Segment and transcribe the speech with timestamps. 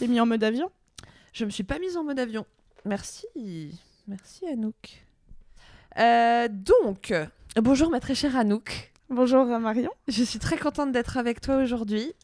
[0.00, 0.70] t'es mis en mode avion?
[1.34, 2.46] Je me suis pas mise en mode avion.
[2.86, 3.26] Merci.
[4.08, 5.04] Merci Anouk.
[5.98, 7.12] Euh, donc,
[7.56, 8.94] bonjour ma très chère Anouk.
[9.10, 9.90] Bonjour euh, Marion.
[10.08, 12.14] Je suis très contente d'être avec toi aujourd'hui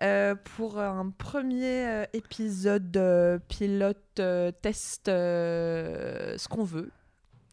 [0.00, 6.90] euh, pour un premier euh, épisode euh, pilote euh, test euh, ce qu'on veut.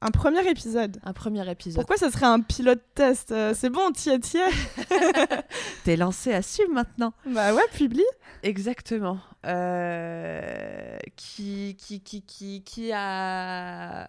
[0.01, 0.97] Un premier épisode.
[1.03, 1.75] Un premier épisode.
[1.81, 4.49] Pourquoi ça serait un pilote test Euh, C'est bon, t'y es, t'y es.
[5.83, 7.13] T'es lancé à suivre maintenant.
[7.25, 8.05] Bah ouais, publie.
[8.43, 9.19] Exactement.
[9.45, 14.07] Euh, qui, qui, qui, qui, qui a.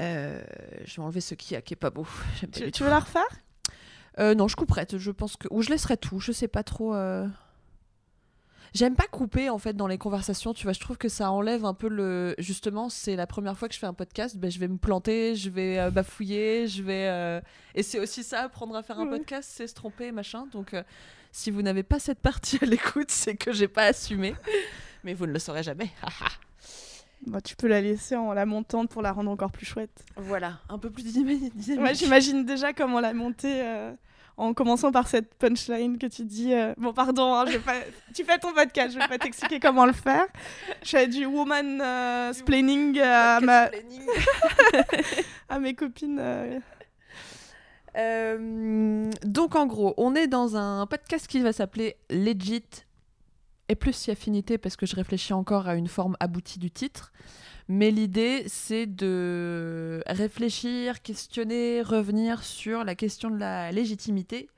[0.00, 0.42] Euh,
[0.84, 2.06] je vais enlever ce qui a qui est pas beau.
[2.40, 3.22] Pas Tu, veux la refaire?
[4.18, 4.86] Euh, non, je couperai.
[4.90, 5.46] Je pense que.
[5.52, 6.18] Ou je laisserai tout.
[6.18, 6.96] Je sais pas trop.
[8.74, 10.72] J'aime pas couper en fait dans les conversations, tu vois.
[10.72, 12.34] Je trouve que ça enlève un peu le.
[12.38, 14.36] Justement, c'est la première fois que je fais un podcast.
[14.36, 17.06] Ben, je vais me planter, je vais euh, bafouiller, je vais.
[17.08, 17.40] euh,
[17.76, 19.18] Et c'est aussi ça, apprendre à faire un Ouais.
[19.18, 20.46] podcast, c'est se tromper, machin.
[20.52, 20.82] Donc, euh,
[21.30, 24.34] si vous n'avez pas cette partie à l'écoute, c'est que j'ai pas assumé.
[25.04, 25.90] Mais vous ne le saurez jamais.
[27.26, 30.04] Bah, Tu peux la laisser en la montant pour la rendre encore plus chouette.
[30.16, 31.52] voilà, un peu plus dynamique.
[31.78, 33.92] Moi, j'imagine déjà comment la monter euh,
[34.36, 36.52] en commençant par cette punchline que tu dis.
[36.54, 37.74] euh, Bon, pardon, hein, je vais pas...
[38.14, 40.26] tu fais ton podcast, je vais pas t'expliquer comment le faire.
[40.82, 43.70] Je fais du woman euh, splaining à, ma...
[45.48, 46.18] à mes copines.
[46.20, 46.58] euh.
[47.96, 52.64] Euh, donc en gros, on est dans un podcast qui va s'appeler Legit
[53.68, 57.12] et plus si affinité parce que je réfléchis encore à une forme aboutie du titre.
[57.68, 64.50] Mais l'idée, c'est de réfléchir, questionner, revenir sur la question de la légitimité,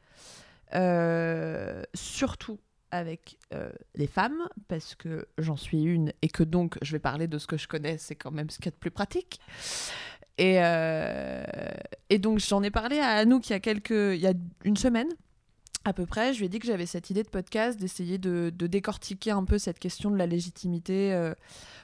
[0.74, 2.58] euh, surtout
[2.90, 7.28] avec euh, les femmes, parce que j'en suis une et que donc je vais parler
[7.28, 9.40] de ce que je connais, c'est quand même ce qu'il y a de plus pratique.
[10.38, 11.44] Et, euh,
[12.18, 14.34] donc j'en ai parlé à Anouk il y a quelques, il y a
[14.64, 15.08] une semaine
[15.86, 16.32] à peu près.
[16.32, 19.58] Je lui ai dit que j'avais cette idée de podcast, d'essayer de, décortiquer un peu
[19.58, 21.12] cette question de la légitimité.
[21.12, 21.34] euh,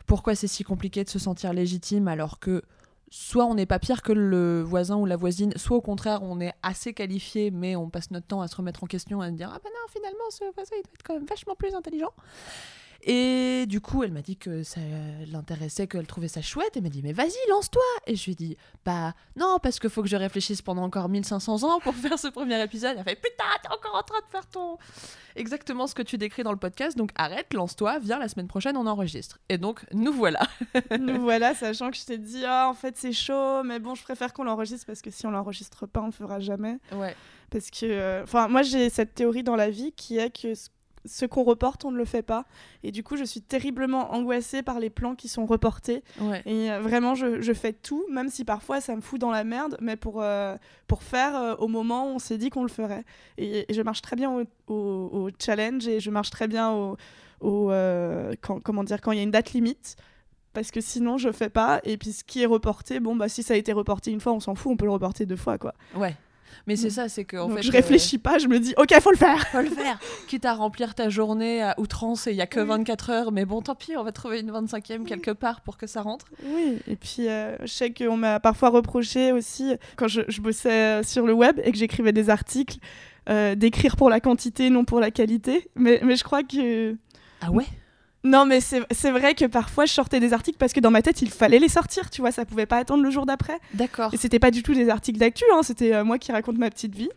[0.07, 2.63] pourquoi c'est si compliqué de se sentir légitime alors que
[3.09, 6.41] soit on n'est pas pire que le voisin ou la voisine, soit au contraire on
[6.41, 9.35] est assez qualifié mais on passe notre temps à se remettre en question, à se
[9.35, 12.13] dire ah ben non finalement ce voisin il doit être quand même vachement plus intelligent.
[13.05, 14.81] Et du coup, elle m'a dit que ça
[15.31, 16.71] l'intéressait, qu'elle trouvait ça chouette.
[16.77, 17.83] Elle m'a dit, mais vas-y, lance-toi.
[18.07, 21.09] Et je lui ai dit, bah non, parce qu'il faut que je réfléchisse pendant encore
[21.09, 22.97] 1500 ans pour faire ce premier épisode.
[22.99, 24.79] Elle fait, putain, t'es encore en train de faire ton.
[25.35, 26.97] Exactement ce que tu décris dans le podcast.
[26.97, 29.39] Donc arrête, lance-toi, viens la semaine prochaine, on enregistre.
[29.49, 30.41] Et donc, nous voilà.
[31.01, 34.03] Nous voilà, sachant que je t'ai dit, ah, en fait, c'est chaud, mais bon, je
[34.03, 36.79] préfère qu'on l'enregistre parce que si on l'enregistre pas, on le fera jamais.
[36.93, 37.17] Ouais.
[37.51, 40.69] Parce que, euh, enfin, moi, j'ai cette théorie dans la vie qui est que ce-
[41.05, 42.45] ce qu'on reporte, on ne le fait pas.
[42.85, 46.05] Et du coup, je suis terriblement angoissée par les plans qui sont reportés.
[46.21, 46.43] Ouais.
[46.47, 49.45] Et euh, vraiment, je, je fais tout, même si parfois ça me fout dans la
[49.45, 52.69] merde, mais pour, euh, pour faire euh, au moment où on s'est dit qu'on le
[52.69, 53.05] ferait.
[53.39, 54.43] Et, et je marche très bien au,
[54.73, 56.97] au- au challenge et je marche très bien au,
[57.41, 57.69] au,
[58.41, 59.97] quand, comment dire, quand il y a une date limite.
[60.53, 61.81] Parce que sinon, je fais pas.
[61.83, 64.35] Et puis, ce qui est reporté, bon, bah, si ça a été reporté une fois,
[64.35, 65.73] on s'en fout, on peut le reporter deux fois, quoi.
[65.97, 66.15] Ouais.
[66.67, 67.63] Mais c'est Donc- ça, c'est Donc, fait.
[67.63, 69.47] je euh, réfléchis pas, je me dis, ok, faut le faire.
[69.49, 69.99] faut le faire.
[70.29, 72.67] Quitte à remplir ta journée à outrance et il y a que Oui.
[72.67, 75.87] 24 heures, mais bon, tant pis, on va trouver une 25e quelque part pour que
[75.87, 76.27] ça rentre.
[76.45, 80.71] Oui, et puis euh, je sais qu'on m'a parfois reproché aussi, quand je, je bossais
[81.01, 82.79] euh, sur le web et que j'écrivais des articles,
[83.29, 85.69] euh, d'écrire pour la quantité, non pour la qualité.
[85.77, 86.97] Mais, mais je crois que...
[87.41, 87.67] Ah ouais?
[88.25, 91.23] Non, mais c'est vrai que parfois je sortais des articles parce que dans ma tête,
[91.23, 93.59] il fallait les sortir, tu vois, ça pouvait pas attendre le jour d'après.
[93.75, 94.15] D'accord.
[94.15, 96.71] Et c'était pas du tout des articles d'actu, hein, c'était euh, moi qui raconte ma
[96.71, 97.11] petite vie.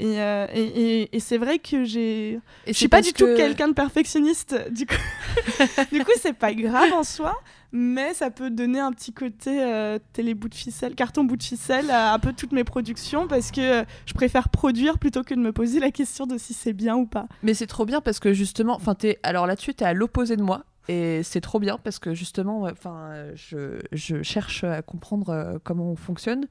[0.00, 0.62] Et, euh, et,
[1.02, 2.40] et- et c'est vrai que j'ai...
[2.66, 4.94] Je suis pas du tout que- quelqu'un de perfectionniste, du coup,
[5.92, 7.38] du coup c'est pas grave en soi,
[7.72, 11.42] mais ça peut donner un petit côté euh, télé bout de ficelle, carton bout de
[11.42, 15.34] ficelle à un peu toutes mes productions parce que euh, je préfère produire plutôt que
[15.34, 17.26] de me poser la question de si c'est bien ou pas.
[17.42, 20.64] Mais c'est trop bien parce que justement, enfin, alors là-dessus, t'es à l'opposé de moi.
[20.88, 25.92] Et c'est trop bien parce que justement, enfin, je, je cherche à comprendre euh, comment
[25.92, 26.46] on fonctionne.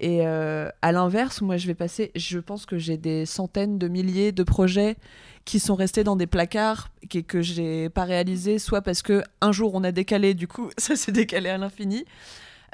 [0.00, 2.10] Et à l'inverse, moi, je vais passer.
[2.16, 4.96] Je pense que j'ai des centaines de milliers de projets
[5.44, 9.52] qui sont restés dans des placards et que j'ai pas réalisés, soit parce que un
[9.52, 12.04] jour on a décalé, du coup, ça s'est décalé à l'infini.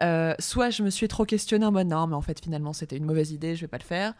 [0.02, 2.96] Euh, soit je me suis trop questionnée en mode non, mais en fait, finalement, c'était
[2.96, 4.14] une mauvaise idée, je vais pas le faire.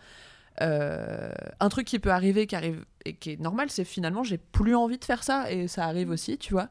[0.61, 4.37] Euh, un truc qui peut arriver, qui arrive et qui est normal, c'est finalement j'ai
[4.37, 6.69] plus envie de faire ça et ça arrive aussi, tu vois.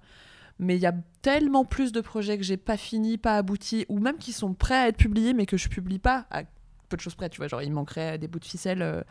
[0.59, 4.00] Mais il y a tellement plus de projets que j'ai pas fini, pas aboutis, ou
[4.00, 6.44] même qui sont prêts à être publiés mais que je publie pas à
[6.89, 7.48] peu de choses près, tu vois.
[7.48, 9.01] Genre il manquerait des bouts de ficelle Euh,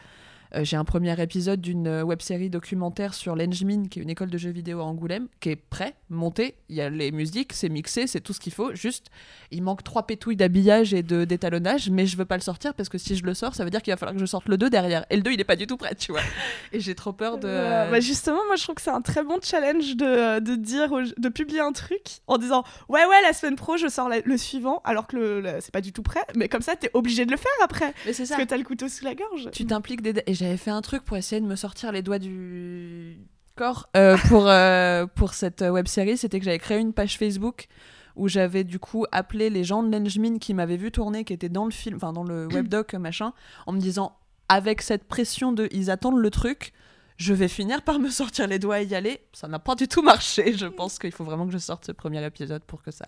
[0.54, 4.30] j'ai un premier épisode d'une euh, web série documentaire sur l'Engmin, qui est une école
[4.30, 6.54] de jeux vidéo à Angoulême, qui est prêt, monté.
[6.68, 8.74] Il y a les musiques, c'est mixé, c'est tout ce qu'il faut.
[8.74, 9.06] Juste,
[9.50, 12.88] il manque trois pétouilles d'habillage et de d'étalonnage, mais je veux pas le sortir parce
[12.88, 14.56] que si je le sors, ça veut dire qu'il va falloir que je sorte le
[14.56, 15.04] 2 derrière.
[15.10, 16.22] Et le 2, il est pas du tout prêt, tu vois.
[16.72, 17.48] Et j'ai trop peur de.
[17.48, 20.90] Euh, bah, justement, moi je trouve que c'est un très bon challenge de, de dire,
[21.16, 24.80] de publier un truc en disant ouais ouais la semaine pro je sors le suivant
[24.84, 27.36] alors que le, c'est pas du tout prêt, mais comme ça t'es obligé de le
[27.36, 27.92] faire après.
[28.06, 28.36] Mais c'est ça.
[28.36, 29.50] Parce que t'as le couteau sous la gorge.
[29.52, 33.18] Tu t'impliques des j'avais fait un truc pour essayer de me sortir les doigts du
[33.56, 36.16] corps euh, pour, euh, pour cette web série.
[36.16, 37.66] C'était que j'avais créé une page Facebook
[38.14, 41.48] où j'avais du coup appelé les gens de l'Engmin qui m'avaient vu tourner, qui étaient
[41.48, 43.32] dans le film, enfin dans le webdoc machin,
[43.66, 44.16] en me disant
[44.48, 46.72] avec cette pression de ils attendent le truc,
[47.16, 49.20] je vais finir par me sortir les doigts et y aller.
[49.32, 50.52] Ça n'a pas du tout marché.
[50.56, 53.06] Je pense qu'il faut vraiment que je sorte ce premier épisode pour que ça,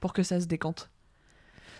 [0.00, 0.88] pour que ça se décante.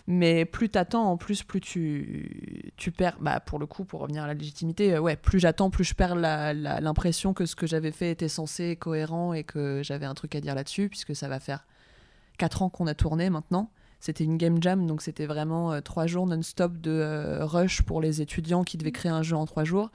[0.07, 3.19] Mais plus t'attends, en plus, plus tu, tu perds.
[3.21, 5.95] Bah, pour le coup, pour revenir à la légitimité, euh, ouais, plus j'attends, plus je
[5.95, 10.35] perds l'impression que ce que j'avais fait était censé, cohérent et que j'avais un truc
[10.35, 11.67] à dire là-dessus, puisque ça va faire
[12.39, 13.71] 4 ans qu'on a tourné maintenant.
[14.01, 18.01] C'était une game jam, donc c'était vraiment euh, trois jours non-stop de euh, rush pour
[18.01, 19.91] les étudiants qui devaient créer un jeu en trois jours.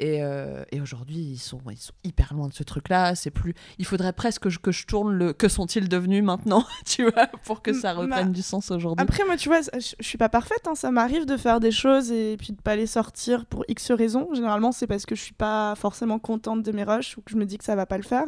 [0.00, 3.14] Euh, et, aujourd'hui, ils sont, ils sont hyper loin de ce truc-là.
[3.14, 3.54] C'est plus.
[3.78, 5.32] Il faudrait presque que je, que je tourne le.
[5.32, 9.02] Que sont-ils devenus maintenant, tu vois, pour que ça reprenne du sens aujourd'hui.
[9.02, 10.66] Après, moi, tu vois, je, suis pas parfaite.
[10.66, 10.74] Hein.
[10.74, 14.28] ça m'arrive de faire des choses et puis de pas les sortir pour X raisons.
[14.34, 17.36] Généralement, c'est parce que je suis pas forcément contente de mes rushs ou que je
[17.36, 18.26] me dis que ça va pas le faire.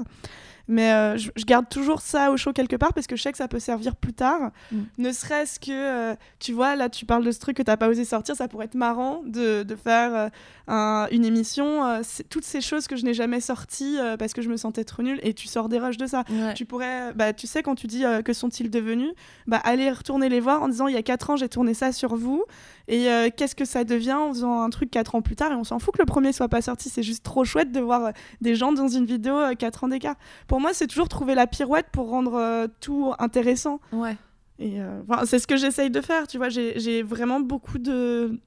[0.68, 3.38] Mais euh, je, garde toujours ça au chaud quelque part parce que je sais que
[3.38, 4.50] ça peut servir plus tard.
[4.72, 4.78] Mm.
[4.98, 7.76] Ne serait-ce que, euh, tu vois, là, tu parles de ce truc que tu n'as
[7.76, 10.30] pas osé sortir, ça pourrait être marrant de, de faire
[10.70, 12.00] euh, une émission.
[12.30, 15.20] toutes ces choses que je n'ai jamais sorties parce que je me sentais trop nulle
[15.22, 16.24] et tu sors des rushs de ça.
[16.54, 19.12] Tu pourrais, bah, tu sais, quand tu dis que sont-ils devenus,
[19.46, 21.92] bah, aller retourner les voir en disant il y a 4 ans, j'ai tourné ça
[21.92, 22.44] sur vous.
[22.86, 25.52] Et qu'est-ce que ça devient en faisant un truc 4 ans plus tard?
[25.52, 26.90] Et on s'en fout que le premier soit pas sorti.
[26.90, 30.16] C'est juste trop chouette de voir des gens dans une vidéo 4 ans d'écart
[30.46, 33.80] pour moi, c'est toujours trouver la pirouette pour rendre euh, tout intéressant.
[33.92, 34.16] Ouais.
[34.58, 36.48] Et euh, c'est ce que j'essaye de faire, tu vois.
[36.48, 38.38] J'ai vraiment beaucoup de.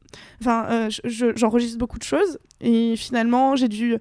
[0.41, 0.89] Enfin, euh,
[1.35, 2.39] j'enregistre beaucoup de choses.
[2.61, 3.97] Et finalement, j'ai dû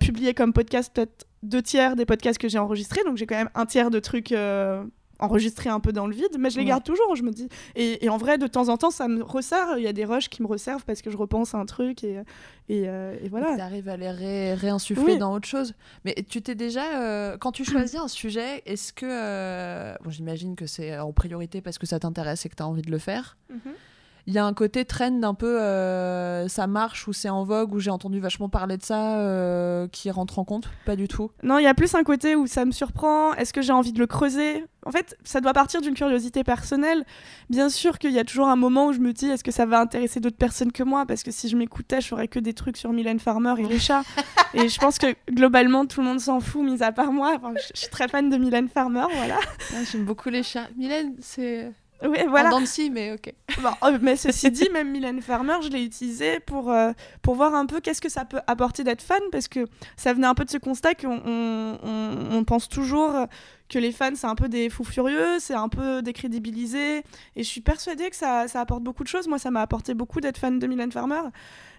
[0.00, 3.02] publier comme podcast peut-être deux tiers des podcasts que j'ai enregistrés.
[3.04, 4.34] Donc j'ai quand même un tiers de trucs
[5.22, 7.48] enregistrer un peu dans le vide, mais je les garde toujours, je me dis.
[7.74, 9.78] Et, en vrai, de temps en temps, ça me resserre.
[9.78, 12.04] Il y a des rushs qui me resservent parce que je repense à un truc
[12.04, 12.20] et,
[12.68, 13.62] et, euh, voilà.
[13.62, 15.74] Arrives à les réinsuffler dans autre chose.
[16.04, 17.00] Mais tu t'es déjà.
[17.00, 19.06] Euh, quand tu choisis un sujet, est-ce que.
[19.08, 22.66] Euh, bon, j'imagine que c'est en priorité parce que ça t'intéresse et que tu as
[22.66, 23.36] envie de le faire.
[23.50, 23.72] Mhm
[24.26, 27.74] il y a un côté trend d'un peu euh, ça marche ou c'est en vogue
[27.74, 30.70] ou j'ai entendu vachement parler de ça euh, qui rentre en compte?
[30.86, 31.30] Pas du tout.
[31.42, 33.34] Non, il y a plus un côté où ça me surprend.
[33.34, 34.64] Est-ce que j'ai envie de le creuser?
[34.84, 37.04] En fait, ça doit partir d'une curiosité personnelle.
[37.50, 39.66] Bien sûr qu'il y a toujours un moment où je me dis est-ce que ça
[39.66, 41.04] va intéresser d'autres personnes que moi?
[41.06, 43.78] Parce que si je m'écoutais, je ferais que des trucs sur Mylène Farmer et les
[43.78, 44.02] chats.
[44.54, 47.38] et je pense que globalement, tout le monde s'en fout, mis à part moi.
[47.56, 49.38] je, suis très fan de Mylène Farmer, voilà.
[49.90, 50.68] J'aime beaucoup les chats.
[50.76, 51.72] Mylène, c'est
[52.04, 52.54] oui, voilà.
[52.54, 53.32] En mais ok.
[53.82, 57.66] Oh, mais ceci dit, même Mylène Farmer, je l'ai utilisé pour, euh, pour voir un
[57.66, 59.66] peu qu'est-ce que ça peut apporter d'être fan, parce que
[59.96, 63.14] ça venait un peu de ce constat qu'on on, pense toujours
[63.68, 67.48] que les fans, c'est un peu des fous furieux, c'est un peu décrédibilisé, et je
[67.48, 69.28] suis persuadée que ça, ça apporte beaucoup de choses.
[69.28, 71.22] Moi, ça m'a apporté beaucoup d'être fan de Mylène Farmer.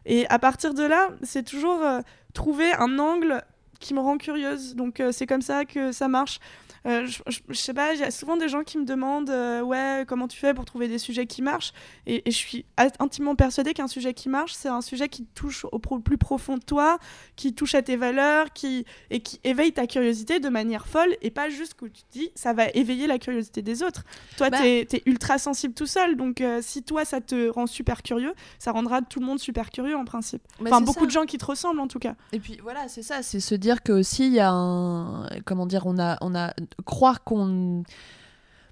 [0.05, 2.01] Et à partir de là, c'est toujours euh,
[2.33, 3.43] trouver un angle
[3.79, 4.75] qui me rend curieuse.
[4.75, 6.39] Donc euh, c'est comme ça que ça marche.
[6.85, 10.03] Euh, je, sais pas, il y a souvent des gens qui me demandent euh, ouais
[10.05, 11.71] comment tu fais pour trouver des sujets qui marchent
[12.07, 12.65] et, je suis
[12.99, 16.63] intimement persuadée qu'un sujet qui marche c'est un sujet qui touche au plus profond de
[16.63, 16.97] toi,
[17.37, 21.31] qui touche à tes valeurs, qui et qui éveille ta curiosité de manière folle et
[21.31, 24.03] pas juste que tu te dis ça va éveiller la curiosité des autres.
[24.37, 27.65] Toi bah tu es, ultra sensible tout seul donc euh, si toi ça te rend
[27.65, 30.41] super curieux, ça rendra tout le monde super curieux en principe.
[30.59, 32.15] Bah, enfin beaucoup de gens qui te ressemblent en tout cas.
[32.33, 35.65] Et puis voilà c'est ça, c'est se dire que aussi il y a un comment
[35.65, 36.53] dire on a on a
[36.85, 37.83] croire qu'on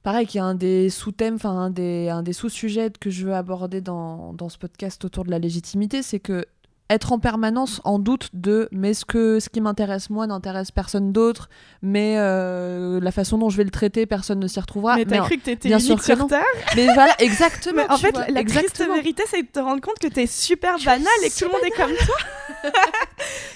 [0.04, 3.26] pareil qu'il y a un des sous-thèmes, enfin un des, un des sous-sujets que je
[3.26, 6.46] veux aborder dans, dans, ce podcast autour de la légitimité, c'est que
[6.90, 11.14] être en permanence en doute de mais ce que ce qui m'intéresse moi n'intéresse personne
[11.14, 11.50] d'autre
[11.82, 14.98] mais euh, la façon dont je vais le traiter personne ne s'y retrouvera.
[14.98, 16.44] Mais t'as cru que t'étais unique sur terre
[16.76, 20.28] mais voilà exactement en fait la triste vérité c'est de te rendre compte que t'es
[20.28, 22.18] super banal et que tout le monde est comme toi.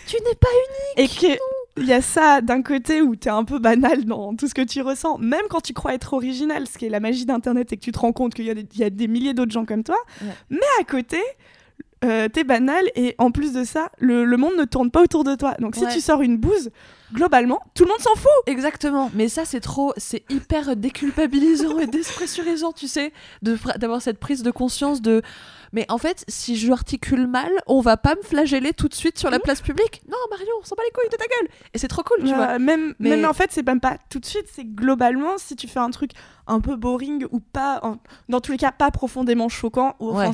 [0.08, 0.48] Tu n'es pas
[0.98, 1.14] unique.
[1.14, 1.40] Et que
[1.78, 4.54] il y a ça d'un côté où tu es un peu banal dans tout ce
[4.54, 7.74] que tu ressens, même quand tu crois être original, ce qui est la magie d'Internet
[7.74, 9.98] et que tu te rends compte qu'il y, a des milliers d'autres gens comme toi.
[10.50, 11.20] Mais à côté,
[12.06, 15.24] euh, t'es banal et en plus de ça, le, le monde ne tourne pas autour
[15.24, 15.56] de toi.
[15.60, 16.70] Donc si tu sors une bouse,
[17.14, 18.30] globalement, tout le monde s'en fout.
[18.48, 24.44] Exactement, mais ça c'est trop, c'est hyper déculpabilisant et dépressurisant, tu sais, d'avoir cette prise
[24.44, 25.22] de conscience de.
[25.74, 29.20] Mais en fait, si je articule mal, on va pas me flageller tout de suite
[29.20, 30.02] sur la place publique.
[30.08, 31.50] Non, Marion, on s'en bat les couilles de ta gueule.
[31.74, 32.58] Et c'est trop cool, tu vois.
[32.60, 35.68] Même, Mais- même en fait, c'est même pas tout de suite, c'est globalement, si tu
[35.68, 36.12] fais un truc
[36.48, 37.98] un peu boring ou pas, en-
[38.30, 40.28] dans tous les cas, pas profondément choquant ou Ouais.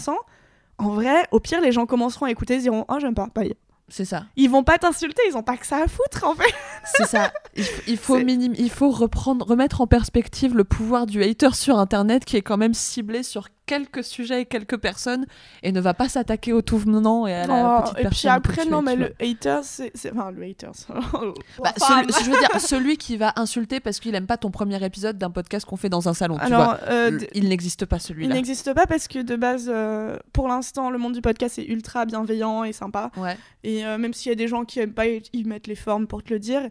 [0.81, 3.27] En vrai, au pire, les gens commenceront à écouter, ils diront Oh, j'aime pas.
[3.33, 3.43] Bah,
[3.89, 6.53] C'est ça, ils vont pas t'insulter, ils ont pas que ça à foutre en fait.
[6.95, 7.31] c'est ça.
[7.55, 11.77] Il, il faut minim- il faut reprendre, remettre en perspective le pouvoir du hater sur
[11.77, 15.25] Internet qui est quand même ciblé sur quelques sujets et quelques personnes
[15.63, 18.17] et ne va pas s'attaquer au tout venant et à la Oh, petite et personne.
[18.19, 19.91] puis après, non, mais le hater, c'est.
[19.95, 20.69] c'est- Enfin, le hater.
[20.73, 20.87] c'est-
[21.63, 24.83] Bah, celui, je veux dire, celui qui va insulter parce qu'il aime pas ton premier
[24.83, 26.79] épisode d'un podcast qu'on fait dans un salon, tu vois.
[26.89, 28.33] euh, il n'existe pas il celui-là.
[28.35, 32.05] n'existe pas parce que de base, euh, pour l'instant, le monde du podcast est ultra
[32.05, 33.11] bienveillant et sympa.
[33.17, 35.75] Ouais, Et euh, même s'il y a des gens qui aiment pas, ils mettent les
[35.75, 36.61] formes pour te le dire.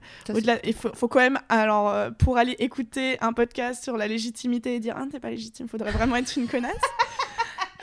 [0.65, 4.75] il faut, faut quand même, alors, euh, pour aller écouter un podcast sur la légitimité
[4.75, 6.73] et dire ah t'es pas légitime, faudrait vraiment être une connasse.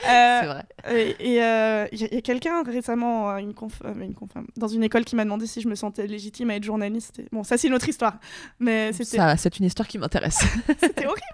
[0.08, 1.16] Euh, c'est vrai.
[1.20, 5.04] et euh, il y a, quelqu'un récemment, euh, une conf, une conf- dans une école,
[5.04, 7.20] qui m'a demandé si je me sentais légitime à être journaliste.
[7.32, 8.14] Bon, ça c'est une autre histoire,
[8.58, 10.38] mais c'était Ça, c'est une histoire qui m'intéresse.
[10.80, 11.26] c'était horrible.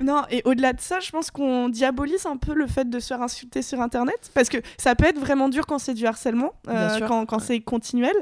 [0.00, 3.08] non, et au-delà de ça, je pense qu'on diabolise un peu le fait de se
[3.08, 6.52] faire insulter sur Internet, parce que ça peut être vraiment dur quand c'est du harcèlement,
[6.68, 7.44] euh, sûr, quand, quand ouais.
[7.46, 8.14] c'est continuel.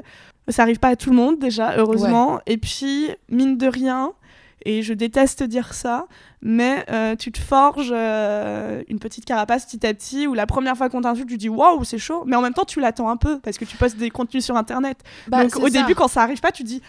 [0.47, 2.41] Ça arrive pas à tout le monde déjà, heureusement.
[2.45, 4.11] Et puis, mine de rien,
[4.65, 6.05] et je déteste dire ça,
[6.41, 10.75] mais euh, tu te forges euh, une petite carapace petit à petit où la première
[10.75, 13.17] fois qu'on t'insulte, tu dis waouh, c'est chaud, mais en même temps, tu l'attends un
[13.17, 14.97] peu parce que tu postes des contenus sur internet.
[15.27, 15.69] Bah, Donc au ça.
[15.69, 16.81] début, quand ça arrive pas, tu dis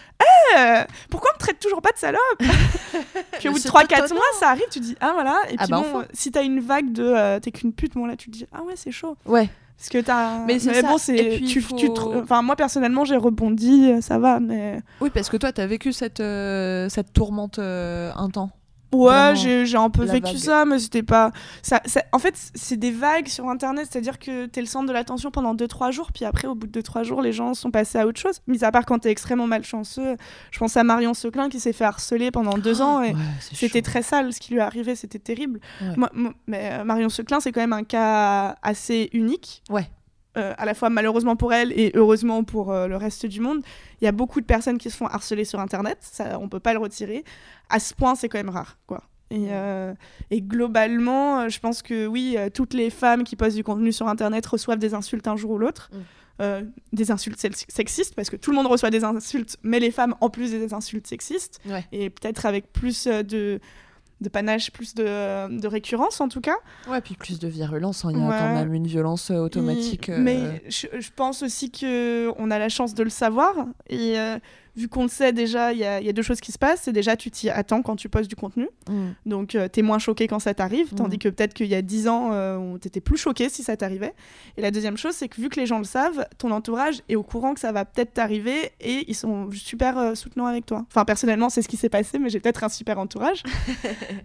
[0.55, 2.19] Eh, pourquoi on me traite toujours pas de salope
[3.39, 4.15] Puis au bout de C'est 3-4 étonnant.
[4.15, 5.39] mois, ça arrive, tu dis Ah voilà.
[5.49, 6.05] Et Ah puis bah, bon, enfin.
[6.13, 8.63] si t'as une vague de euh, T'es qu'une pute, bon là, tu te dis Ah
[8.63, 9.15] ouais, c'est chaud.
[9.25, 9.49] Ouais,
[9.83, 10.45] Parce que t'as.
[10.45, 11.41] Mais bon, c'est.
[11.45, 14.79] Tu, faut- tu te- Enfin, moi personnellement, j'ai rebondi, ça va, mais.
[15.01, 18.51] oui, parce que toi, t'as vécu cette, euh, cette tourmente euh, un temps.
[18.93, 20.37] Ouais, j'ai un peu vécu vague.
[20.37, 21.31] ça, mais c'était pas.
[21.61, 24.93] Ça, ça- En fait, c'est des vagues sur internet, c'est-à-dire que t'es le centre de
[24.93, 27.97] l'attention pendant 2-3 jours, puis après, au bout de 2-3 jours, les gens sont passés
[27.97, 28.39] à autre chose.
[28.47, 30.15] Mis à part quand t'es extrêmement malchanceux.
[30.51, 33.81] Je pense à Marion Seclin qui s'est fait harceler pendant 2 ans et Ouais, c'était
[33.81, 35.59] très sale ce qui lui est arrivé, c'était terrible.
[35.81, 35.87] Ouais.
[35.97, 39.63] Moi- moi- mais euh, Marion Seclin, c'est quand même un cas assez unique.
[39.69, 39.89] Ouais.
[40.35, 43.61] Euh, à la fois malheureusement pour elle et heureusement pour euh, le reste du monde.
[44.03, 46.59] Il y a beaucoup de personnes qui se font harceler sur Internet, ça, on peut
[46.59, 47.23] pas le retirer.
[47.69, 49.01] À ce point, c'est quand même rare, quoi.
[49.31, 49.93] Et, euh,
[50.29, 53.93] et globalement, euh, je pense que oui, euh, toutes les femmes qui postent du contenu
[53.93, 55.89] sur Internet reçoivent des insultes un jour ou l'autre.
[55.93, 55.97] Mm.
[56.41, 59.91] Euh, des insultes sex- sexistes, parce que tout le monde reçoit des insultes, mais les
[59.91, 61.85] femmes en plus des insultes sexistes, Ouais.
[61.93, 63.59] et peut-être avec plus de,
[64.23, 66.55] de panache, plus de, de récurrence en tout cas.
[66.89, 70.09] Ouais, puis plus de virulence, hein, il y a quand même une violence euh, automatique.
[70.09, 73.53] Euh, Mais je, je pense aussi que on a la chance de le savoir.
[73.89, 74.39] Et euh,
[74.75, 76.57] vu qu'on le sait déjà, il y, a il y a deux choses qui se
[76.57, 76.81] passent.
[76.83, 78.67] C'est déjà, tu t'y attends quand tu postes du contenu.
[78.89, 79.11] mm.
[79.25, 80.93] Donc, tu t'es moins choqué quand ça t'arrive.
[80.95, 81.19] Tandis Mhm.
[81.19, 84.13] que peut-être qu'il y a 10 ans, euh, on t'étais plus choqué si ça t'arrivait.
[84.57, 87.15] Et la deuxième chose, c'est que vu que les gens le savent, ton entourage est
[87.15, 90.85] au courant que ça va peut-être t'arriver et ils sont super euh, soutenants avec toi.
[90.89, 93.43] Enfin, personnellement, c'est ce qui s'est passé, mais j'ai peut-être un super entourage.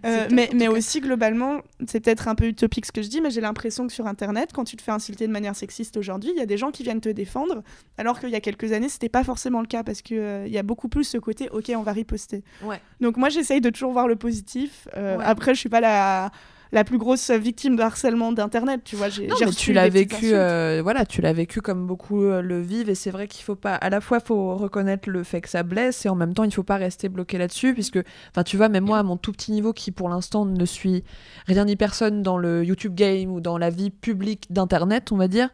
[0.05, 3.31] Euh, mais mais aussi, globalement, c'est peut-être un peu utopique ce que je dis, mais
[3.31, 6.39] j'ai l'impression que sur Internet, quand tu te fais insulter de manière sexiste aujourd'hui, il
[6.39, 7.61] y a des gens qui viennent te défendre,
[7.97, 10.57] alors qu'il y a quelques années, c'était pas forcément le cas, parce qu'il il y
[10.57, 12.43] a beaucoup plus ce côté, ok, on va riposter.
[12.63, 12.81] Ouais.
[13.01, 14.87] Donc moi, j'essaye de toujours voir le positif.
[14.95, 15.23] Euh, Ouais.
[15.25, 16.31] Après, je suis pas la,
[16.71, 19.09] la plus grosse victime de harcèlement d'Internet, tu vois.
[19.09, 19.27] J'ai
[19.57, 23.09] tu l'as vécu, euh, voilà, tu l'as vécu comme beaucoup euh, le vivent, et c'est
[23.09, 26.09] vrai qu'il faut pas, à la fois, faut reconnaître le fait que ça blesse, et
[26.09, 27.99] en même temps, il faut pas rester bloqué là-dessus, puisque,
[28.31, 31.03] enfin, tu vois, même moi, à mon tout petit niveau, qui pour l'instant ne suis
[31.47, 35.27] rien ni personne dans le YouTube game ou dans la vie publique d'Internet, on va
[35.27, 35.49] dire,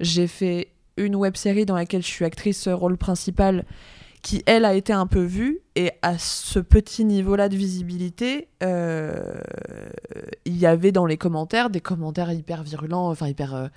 [0.00, 3.64] j'ai fait une web série dans laquelle je suis actrice rôle principal
[4.26, 9.38] qui elle a été un peu vue et à ce petit niveau-là de visibilité, euh,
[10.44, 13.68] il y avait dans les commentaires des commentaires hyper virulents, enfin hyper euh,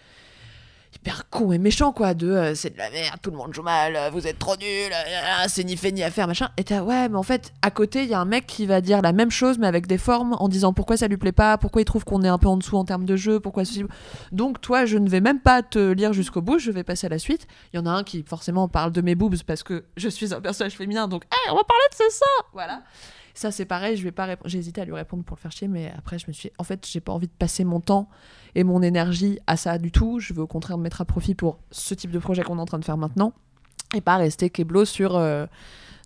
[0.95, 3.61] hyper cons et méchants quoi, de euh, c'est de la merde, tout le monde joue
[3.61, 6.49] mal, euh, vous êtes trop nuls, euh, c'est ni fait ni à faire machin.
[6.57, 8.81] Et t'as ouais mais en fait à côté il y a un mec qui va
[8.81, 11.57] dire la même chose mais avec des formes en disant pourquoi ça lui plaît pas,
[11.57, 13.83] pourquoi il trouve qu'on est un peu en dessous en termes de jeu, pourquoi ceci.
[14.31, 17.09] Donc toi je ne vais même pas te lire jusqu'au bout, je vais passer à
[17.09, 17.47] la suite.
[17.73, 20.33] Il y en a un qui forcément parle de mes boobs parce que je suis
[20.33, 22.81] un personnage féminin donc hey, on va parler de ce ça voilà.
[23.35, 24.35] Ça c'est pareil, je vais pas.
[24.43, 26.65] J'ai hésité à lui répondre pour le faire chier, mais après je me suis, en
[26.65, 28.09] fait, j'ai pas envie de passer mon temps
[28.55, 30.19] et mon énergie à ça du tout.
[30.19, 32.61] Je veux au contraire me mettre à profit pour ce type de projet qu'on est
[32.61, 33.33] en train de faire maintenant
[33.95, 35.45] et pas rester keblo sur euh,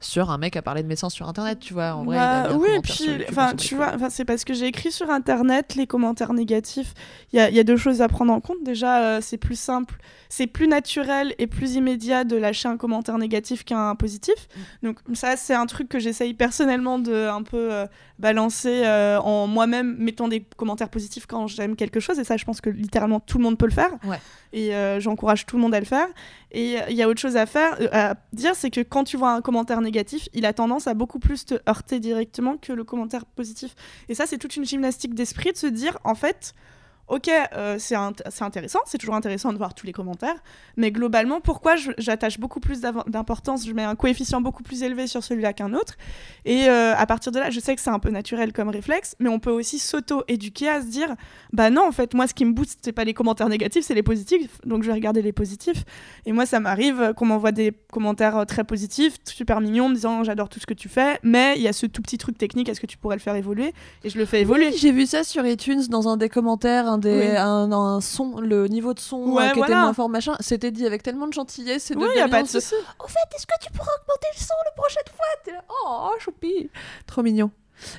[0.03, 1.93] sur un mec à parler de médecins sur internet, tu vois.
[1.93, 4.53] En vrai, il Bah, a oui, commentaire puis, enfin, tu vois, enfin, c'est parce que
[4.53, 6.93] j'ai écrit sur internet les commentaires négatifs.
[7.31, 8.57] Il y a, y a deux choses à prendre en compte.
[8.63, 9.95] Déjà, euh, c'est plus simple,
[10.29, 14.35] c'est plus naturel et plus immédiat de lâcher un commentaire négatif qu'un positif.
[14.55, 14.87] Mm.
[14.87, 17.85] Donc ça, c'est un truc que j'essaye personnellement de un peu euh,
[18.19, 22.19] balancer euh, en moi-même, mettant des commentaires positifs quand j'aime quelque chose.
[22.19, 23.91] Et ça, je pense que littéralement tout le monde peut le faire.
[24.05, 24.19] Ouais.
[24.55, 26.05] Et j'encourage tout le monde à le faire.
[26.53, 29.17] Et il y a autre chose à faire, euh, à dire, c'est que quand tu
[29.17, 32.83] vois un commentaire négatif, il a tendance à beaucoup plus te heurter directement que le
[32.83, 33.75] commentaire positif.
[34.07, 36.53] Et ça, c'est toute une gymnastique d'esprit de se dire, en fait,
[37.13, 40.35] ok, euh, c'est int- c'est intéressant, c'est toujours intéressant de voir tous les commentaires,
[40.77, 45.23] mais globalement, pourquoi j'attache beaucoup plus d'importance, je mets un coefficient beaucoup plus élevé sur
[45.23, 45.95] celui-là qu'un autre?
[46.45, 49.15] Et euh, à partir de là, je sais que c'est un peu naturel comme réflexe,
[49.19, 51.15] mais on peut aussi s'auto-éduquer à se dire,
[51.51, 53.93] bah non, en fait, moi, ce qui me booste, c'est pas les commentaires négatifs, c'est
[53.93, 55.83] les positifs, donc je vais regarder les positifs.
[56.25, 60.23] Et moi, ça m'arrive euh, qu'on m'envoie des commentaires très positifs, super mignons, me disant
[60.23, 62.69] j'adore tout ce que tu fais, mais il y a ce tout petit truc technique,
[62.69, 63.73] est-ce que tu pourrais le faire évoluer?
[64.03, 64.69] Et je le fais évoluer.
[64.69, 67.37] Oui, j'ai vu ça sur iTunes dans un des commentaires, un des Oui.
[67.37, 70.35] un, un son, le niveau de son Ouais, euh, qui était moins fort, machin.
[70.39, 72.73] C'était dit avec tellement de gentillesse et de Oui, y a pas de souci.
[72.99, 75.25] Au fait, est-ce que tu pourras augmenter le son la prochaine fois?
[75.43, 76.69] T'es là, Oh, choupi
[77.05, 77.51] Trop mignon.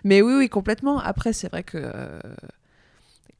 [0.03, 0.99] Mais oui, oui, complètement.
[0.99, 1.79] Après, c'est vrai que.
[1.79, 2.19] euh,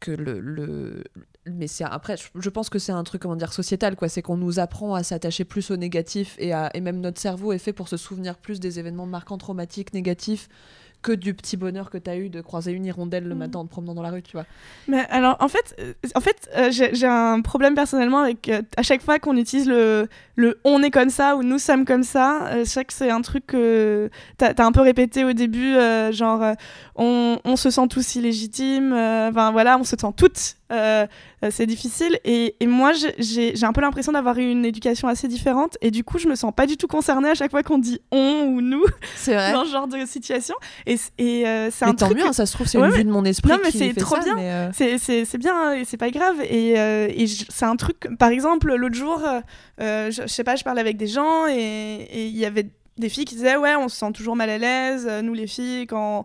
[0.01, 0.41] que le.
[0.41, 1.05] le...
[1.47, 4.09] Mais c'est après, je- je pense que c'est un truc, comment dire, sociétal, quoi.
[4.09, 6.71] C'est qu'on nous apprend à s'attacher plus au négatif et, à...
[6.75, 10.49] et même notre cerveau est fait pour se souvenir plus des événements marquants, traumatiques, négatifs
[11.05, 13.39] que du petit bonheur que t'as eu de croiser une hirondelle le Mm.
[13.39, 14.47] matin en te promenant dans la rue, tu vois.
[14.89, 18.83] Mais alors, en fait, euh, en fait euh, j'ai un problème personnellement avec euh, à
[18.83, 22.51] chaque fois qu'on utilise le, le on est comme ça ou nous sommes comme ça.
[22.59, 24.09] je sais que c'est un truc que
[24.39, 25.75] t'as as un peu répété au début,
[26.13, 26.43] genre
[26.97, 30.57] on, on se sent tous illégitimes, enfin voilà, on se sent toutes.
[30.75, 31.07] Euh,
[31.51, 35.77] c'est difficile et, et moi j'ai- un peu l'impression d'avoir eu une éducation assez différente
[35.81, 38.01] et du coup je me sens pas du tout concernée à chaque fois qu'on dit
[38.11, 38.85] on ou nous
[39.27, 39.53] vrai.
[39.53, 40.55] dans ce genre de situation
[40.87, 42.91] et, et euh, c'est un tant truc mieux, hein, ça se trouve, c'est Ouais, une
[42.93, 44.39] mais- vue de mon esprit Non, mais c'est trop ça, bien.
[44.39, 46.37] euh, c'est- bien hein, et c'est pas grave.
[46.49, 49.23] Et, euh, et c'est un truc, par exemple, l'autre jour,
[49.81, 53.09] euh, je, je sais pas, je parlais avec des gens et il y avait des
[53.09, 56.25] filles qui disaient Ouais, on se sent toujours mal à l'aise, nous les filles, quand.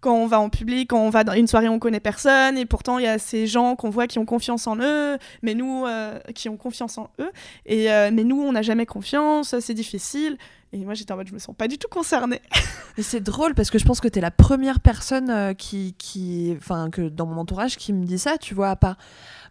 [0.00, 2.66] Quand on va en public, quand on va dans une soirée, on connaît personne, et
[2.66, 5.84] pourtant il y a ces gens qu'on voit qui ont confiance en eux, mais nous
[5.86, 7.30] euh, qui ont confiance en eux,
[7.66, 10.38] et euh, mais nous on n'a jamais confiance, c'est difficile.
[10.72, 12.40] Et moi j'étais en mode je me sens pas du tout concernée.
[12.96, 16.54] Mais c'est drôle parce que je pense que t'es la première personne euh, qui, qui,
[16.56, 18.96] enfin, que dans mon entourage qui me dit ça, tu vois, à part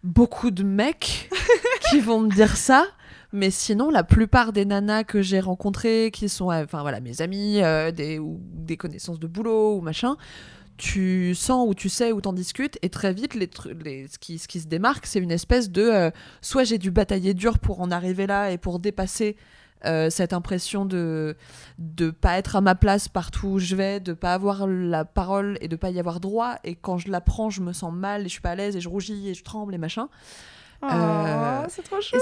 [0.02, 1.30] beaucoup de mecs
[1.90, 2.86] qui vont me dire ça.
[3.32, 7.22] Mais sinon, la plupart des nanas que j'ai rencontrées, qui sont, euh, enfin voilà, mes
[7.22, 10.16] amies, euh, des, ou des connaissances de boulot ou machin,
[10.76, 13.50] tu sens ou tu sais ou t'en discutes et très vite, les,
[13.84, 16.90] les, ce, qui, ce qui se démarque, c'est une espèce de, euh, soit j'ai dû
[16.90, 19.36] batailler dur pour en arriver là et pour dépasser
[19.86, 21.36] euh, cette impression de
[21.78, 25.56] de pas être à ma place partout où je vais, de pas avoir la parole
[25.60, 26.56] et de pas y avoir droit.
[26.64, 28.76] Et quand je la prends, je me sens mal et je suis pas à l'aise
[28.76, 30.08] et je rougis et je tremble et machin.
[30.82, 32.16] Oh, Euh, c'est trop chou.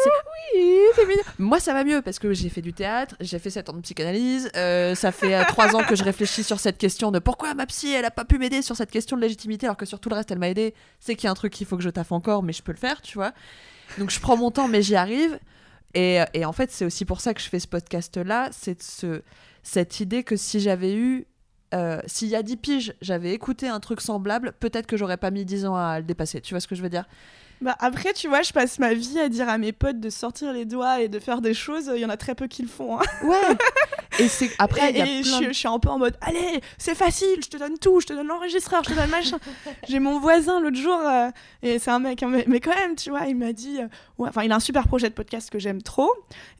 [0.55, 0.61] Oui,
[0.95, 1.23] c'est mignon.
[1.39, 3.81] Moi, ça va mieux parce que j'ai fait du théâtre, j'ai fait 7 ans de
[3.81, 4.51] psychanalyse.
[4.57, 7.67] euh, ça fait euh, 3 ans que je réfléchis sur cette question de pourquoi ma
[7.67, 10.09] psy, elle a pas pu m'aider sur cette question de légitimité alors que sur tout
[10.09, 10.75] le reste, elle m'a aidé.
[10.99, 12.73] C'est qu'il y a un truc qu'il faut que je taffe encore, mais je peux
[12.73, 13.33] le faire, tu vois.
[13.99, 15.39] Donc je prends mon temps, mais j'y arrive.
[15.95, 19.23] Et, et en fait, c'est aussi pour ça que je fais ce podcast-là, c'est ce,
[19.63, 21.27] cette idée que si j'avais eu,
[21.75, 25.31] euh, s'il y a 10 piges, j'avais écouté un truc semblable, peut-être que j'aurais pas
[25.31, 26.41] mis 10 ans à le dépasser.
[26.41, 27.05] Tu vois ce que je veux dire?
[27.61, 30.53] Bah après, tu vois, je passe ma vie à dire à mes potes de sortir
[30.53, 31.91] les doigts et de faire des choses.
[31.95, 32.99] Il y en a très peu qui le font.
[33.01, 33.03] hein.
[33.25, 33.37] Ouais.
[34.19, 35.89] Et c'est après, il y a et je, plein suis- de- je suis un peu
[35.89, 38.95] en mode Allez, c'est facile, je te donne tout, je te donne l'enregistreur, je te
[38.95, 39.39] donne machin.
[39.89, 41.31] J'ai mon voisin l'autre jour, euh,
[41.63, 43.87] et c'est un mec, hein, mais, mais quand même, tu vois, il m'a dit euh,
[44.19, 46.11] ouais, Enfin, il a un super projet de podcast que j'aime trop,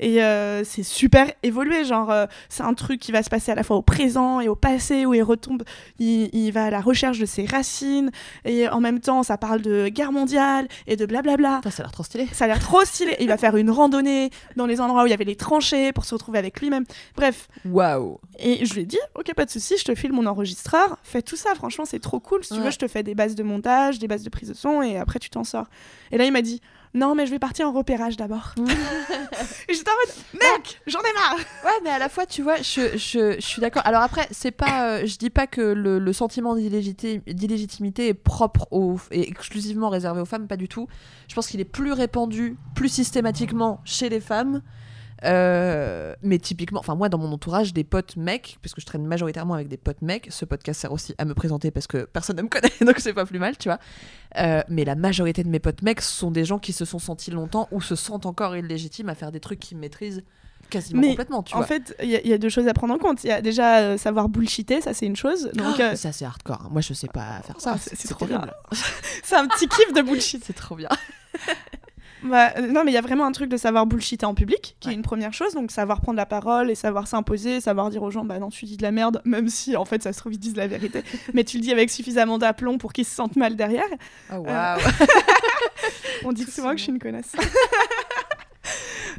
[0.01, 1.85] et euh, c'est super évolué.
[1.85, 4.49] Genre, euh, c'est un truc qui va se passer à la fois au présent et
[4.49, 5.63] au passé, où il retombe,
[5.99, 8.11] il, il va à la recherche de ses racines,
[8.45, 11.57] et en même temps, ça parle de guerre mondiale et de blablabla.
[11.57, 12.29] Putain, ça a l'air trop stylé.
[12.33, 13.17] Ça a l'air trop stylé.
[13.21, 16.05] Il va faire une randonnée dans les endroits où il y avait les tranchées pour
[16.05, 16.85] se retrouver avec lui-même.
[17.17, 17.48] Bref.
[17.65, 18.19] Waouh.
[18.39, 20.99] Et je lui ai dit, ok, pas de souci, je te file mon enregistreur.
[21.03, 22.45] Fais tout ça, franchement, c'est trop cool.
[22.45, 24.55] Si tu veux, je te fais des bases de montage, des bases de prise de
[24.55, 25.67] son, et après tu t'en sors.
[26.13, 26.61] Et là, il m'a dit,
[26.95, 28.55] non, mais je vais partir en repérage d'abord.
[29.69, 31.37] et j'étais en mode, mec, j'en ai marre.
[31.65, 33.83] Ouais, mais à la fois, tu vois, je, je, je suis d'accord.
[33.85, 38.15] Alors après, c'est pas, euh, je dis pas que le, le sentiment d'illégiti- d'illégitimité est
[38.15, 38.67] propre
[39.11, 40.87] et exclusivement réservé aux femmes, pas du tout.
[41.29, 44.63] Je pense qu'il est plus répandu, plus systématiquement chez les femmes.
[45.25, 49.55] Euh, mais typiquement, enfin moi dans mon entourage, des potes mecs, puisque je traîne majoritairement
[49.55, 52.43] avec des potes mecs, ce podcast sert aussi à me présenter parce que personne ne
[52.43, 53.79] me connaît, donc c'est pas plus mal, tu vois.
[54.37, 57.31] Euh, mais la majorité de mes potes mecs sont des gens qui se sont sentis
[57.31, 60.23] longtemps ou se sentent encore illégitimes à faire des trucs qu'ils maîtrisent
[60.71, 61.67] quasiment Mais complètement, tu en vois.
[61.67, 63.25] fait, il y, a- il y a deux choses à prendre en compte.
[63.25, 65.51] Il y a déjà euh, savoir bullshiter, ça c'est une chose.
[65.55, 66.61] Donc Ah, euh, ça c'est hardcore.
[66.65, 66.69] hein.
[66.71, 67.73] Moi je sais pas faire ça.
[67.75, 68.53] Ah, c'est- trop horrible.
[69.25, 70.45] c'est un petit kiff de bullshit.
[70.45, 70.91] C'est trop bien.
[72.25, 74.77] Bah, euh, non, mais il y a vraiment un truc de savoir bullshiter en public,
[74.81, 74.95] qui Ouais.
[74.95, 75.55] est une première chose.
[75.55, 78.65] Donc savoir prendre la parole et savoir s'imposer, savoir dire aux gens, bah non, tu
[78.65, 81.03] dis de la merde, même si en fait ça se trouve ils disent la vérité.
[81.35, 83.85] mais tu le dis avec suffisamment d'aplomb pour qu'ils se sentent mal derrière.
[84.33, 84.81] Oh Euh, waouh.
[86.25, 87.33] On dit Tout souvent que je suis une connasse.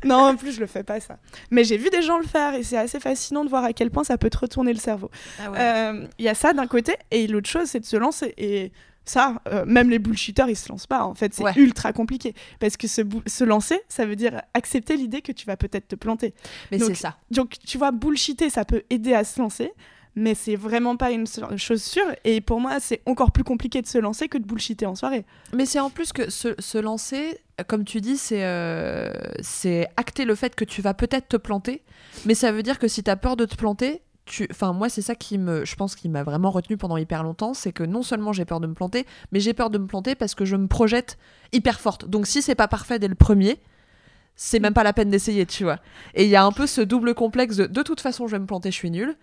[0.04, 1.18] non, en plus, je le fais pas ça.
[1.52, 3.90] Mais j'ai vu des gens le faire et c'est assez fascinant de voir à quel
[3.92, 5.10] point ça peut te retourner le cerveau.
[5.40, 8.34] Ah Euh, Il y a ça d'un côté et l'autre chose, c'est de se lancer.
[8.38, 8.72] Et
[9.06, 11.04] ça, euh, même les bullshitters, ils se lancent pas.
[11.04, 11.54] En fait, c'est Ouais.
[11.56, 12.36] ultra compliqué.
[12.60, 15.96] Parce que se, se lancer, ça veut dire accepter l'idée que tu vas peut-être te
[15.96, 16.34] planter.
[16.72, 17.18] Mais c'est ça.
[17.32, 19.72] Donc, tu vois, bullshiter, ça peut aider à se lancer.
[20.16, 21.26] Mais c'est vraiment pas une
[21.58, 22.04] chose sûre.
[22.26, 25.24] Et pour moi, c'est encore plus compliqué de se lancer que de bullshiter en soirée.
[25.54, 30.26] Mais c'est en plus que se, se lancer, comme tu dis, c'est euh, c'est acter
[30.26, 31.84] le fait que tu vas peut-être te planter.
[32.26, 34.48] Mais ça veut dire que si tu as peur de te planter, tu...
[34.52, 37.54] enfin moi c'est ça qui me, je pense qui m'a vraiment retenu pendant hyper longtemps,
[37.54, 40.16] c'est que non seulement j'ai peur de me planter, mais j'ai peur de me planter
[40.16, 41.18] parce que je me projette
[41.52, 42.06] hyper forte.
[42.06, 43.60] Donc si c'est pas parfait dès le premier,
[44.36, 45.80] c'est même pas la peine d'essayer, tu vois.
[46.14, 48.40] Et il y a un peu ce double complexe de de toute façon je vais
[48.40, 49.16] me planter, je suis nulle.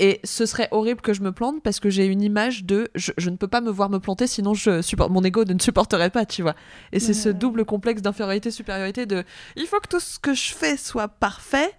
[0.00, 3.12] Et ce serait horrible que je me plante parce que j'ai une image de je,
[3.16, 6.10] je ne peux pas me voir me planter sinon je supporte mon ego ne supporterait
[6.10, 6.56] pas, tu vois.
[6.92, 9.24] Et c'est ce double complexe d'infériorité supériorité de
[9.56, 11.70] il faut que tout ce que je fais soit parfait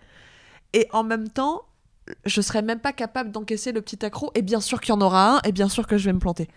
[0.72, 1.64] et en même temps
[2.26, 5.02] je serais même pas capable d'encaisser le petit accro et bien sûr qu'il y en
[5.02, 6.48] aura un et bien sûr que je vais me planter.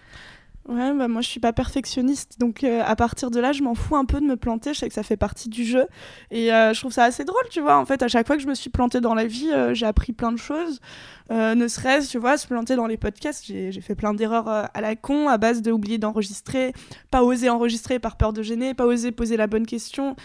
[0.69, 3.75] Ouais, bah moi je suis pas perfectionniste, donc euh, à partir de là, je m'en
[3.75, 4.75] fous un peu de me planter.
[4.75, 5.87] Je sais que ça fait partie du jeu
[6.31, 7.79] et euh, je trouve ça assez drôle, tu vois.
[7.79, 9.87] En fait, à chaque fois que je me suis plantée dans la vie, euh, j'ai
[9.87, 10.81] appris plein de choses.
[11.31, 13.45] Ne serait-ce, tu vois, se planter dans les podcasts.
[13.47, 16.73] J'ai fait plein d'erreurs à la con à base de oublier d'enregistrer,
[17.11, 20.17] pas oser enregistrer par peur de gêner, pas oser poser la bonne question.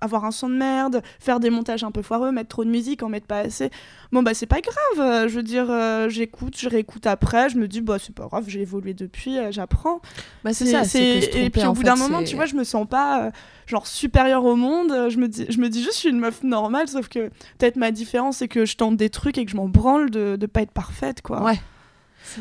[0.00, 3.02] Avoir un son de merde, faire des montages un peu foireux, mettre trop de musique,
[3.02, 3.70] en mettre pas assez.
[4.12, 7.58] Bon bah c'est pas grave, euh, je veux dire euh, j'écoute, je réécoute après, je
[7.58, 10.00] me dis bah c'est pas grave, j'ai évolué depuis, euh, j'apprends.
[10.44, 12.86] Bah c'est ça, c'est et puis au bout d'un moment, tu vois, je me sens
[12.88, 13.30] pas euh,
[13.66, 16.42] genre supérieure au monde, je me dis je me dis juste je suis une meuf
[16.42, 19.56] normale sauf que peut-être ma différence c'est que je tente des trucs et que je
[19.56, 21.42] m'en branle de de pas être parfaite quoi.
[21.42, 21.60] Ouais.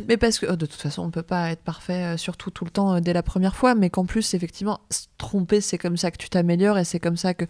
[0.08, 2.66] Mais parce que oh, de toute façon, on peut pas être parfait euh, surtout tout
[2.66, 5.98] le temps euh, dès la première fois, mais qu'en plus, effectivement, se tromper, c'est comme
[5.98, 7.46] ça que tu t'améliores et c'est comme ça que.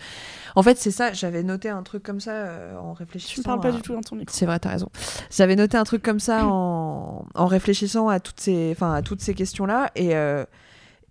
[0.56, 1.14] En fait, c'est ça.
[1.14, 3.34] J'avais noté un truc comme ça euh, en réfléchissant.
[3.34, 4.34] Tu me parles pas à- du tout dans ton micro.
[4.36, 4.90] C'est vrai, t'as raison.
[5.36, 9.22] J'avais noté un truc comme ça en, en réfléchissant à toutes ces, enfin, à toutes
[9.22, 10.16] ces questions-là et.
[10.16, 10.46] euh,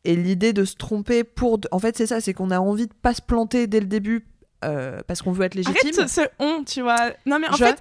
[0.08, 1.58] et l'idée de se tromper pour.
[1.72, 4.24] En fait, c'est ça, c'est qu'on a envie de pas se planter dès le début
[4.64, 5.76] euh, parce qu'on veut être légitime.
[5.94, 7.12] Arrête ce, ce on, tu vois.
[7.26, 7.78] Non mais en Je- fait,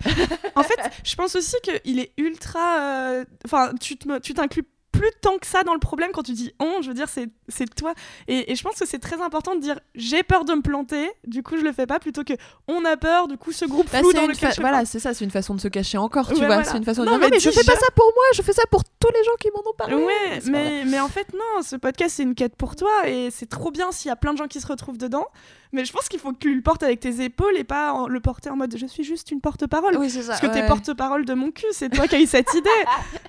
[0.55, 2.79] en fait, je pense aussi qu'il est ultra.
[2.81, 6.31] euh, Enfin, tu te- tu t'inclus plus tant que ça dans le problème quand tu
[6.33, 6.81] dis on.
[6.81, 7.93] Je veux dire, c'est c'est toi.
[8.27, 11.09] Et, et je pense que c'est très important de dire j'ai peur de me planter,
[11.25, 12.33] du coup je le fais pas, plutôt que
[12.67, 15.13] on a peur, du coup ce groupe Bah, flou dans lequel je voilà, c'est ça,
[15.13, 16.47] c'est une façon de se cacher encore, tu Ouais, vois.
[16.47, 16.63] voilà.
[16.63, 18.23] C'est une façon de Non, dire, mais non, mais je fais pas ça pour moi,
[18.35, 19.95] je fais ça pour tous les gens qui m'en ont parlé.
[19.95, 23.47] Ouais, mais, mais en fait, non, ce podcast, c'est une quête pour toi et c'est
[23.49, 25.25] trop bien s'il y a plein de gens qui se retrouvent dedans.
[25.71, 28.07] Mais je pense qu'il faut que tu le portes avec tes épaules et pas en-
[28.07, 29.97] le porter en mode je suis juste une porte-parole.
[29.97, 30.29] Oui, c'est ça.
[30.29, 30.67] Parce que t'es ouais.
[30.67, 32.69] porte-parole de mon cul, c'est toi qui as eu cette idée.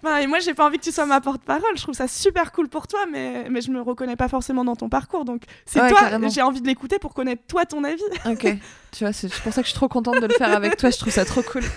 [0.02, 1.62] Enfin, et moi, j'ai pas envie que tu sois ma porte-parole.
[1.76, 4.76] Je trouve ça super cool pour toi, mais, mais je me reconnais pas forcément dans
[4.76, 5.24] ton parcours.
[5.24, 8.02] Donc, c'est Ouais, toi, j'ai envie de l'écouter pour connaître toi ton avis.
[8.26, 8.56] Ok.
[8.92, 10.90] Tu vois, c'est pour ça que je suis trop contente de le faire avec toi.
[10.90, 11.62] Je trouve ça trop cool.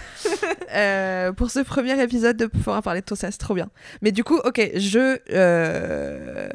[0.72, 3.70] Euh, pour ce premier épisode de pouvoir parler de tout ça, c'est trop bien.
[4.04, 5.18] Mais du coup, ok, je.
[5.32, 6.48] Euh...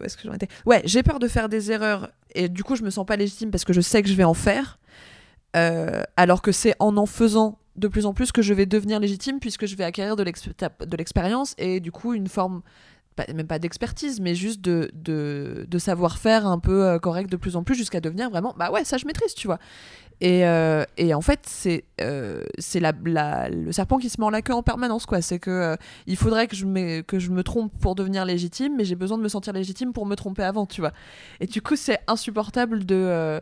[0.00, 0.46] Où est-ce que j'en étais?
[0.64, 3.50] Ouais, j'ai peur de faire des erreurs et du coup, je me sens pas légitime
[3.50, 4.78] parce que je sais que je vais en faire.
[5.56, 9.00] Euh, alors que c'est en en faisant de plus en plus que je vais devenir
[9.00, 10.22] légitime puisque je vais acquérir de
[10.96, 12.62] l'expérience et du coup une forme
[13.34, 17.62] même pas d'expertise mais juste de, de, savoir-faire un peu euh, correct de plus en
[17.62, 19.58] plus jusqu'à devenir vraiment bah ouais ça je maîtrise tu vois.
[20.22, 22.44] Et, euh, et en fait c'est euh,
[22.76, 25.20] la, le serpent qui se mord la queue en permanence quoi.
[25.20, 28.76] C'est que euh, il faudrait que je, me, que je me trompe pour devenir légitime
[28.76, 30.92] mais j'ai besoin de me sentir légitime pour me tromper avant tu vois.
[31.40, 33.40] Et du coup c'est insupportable de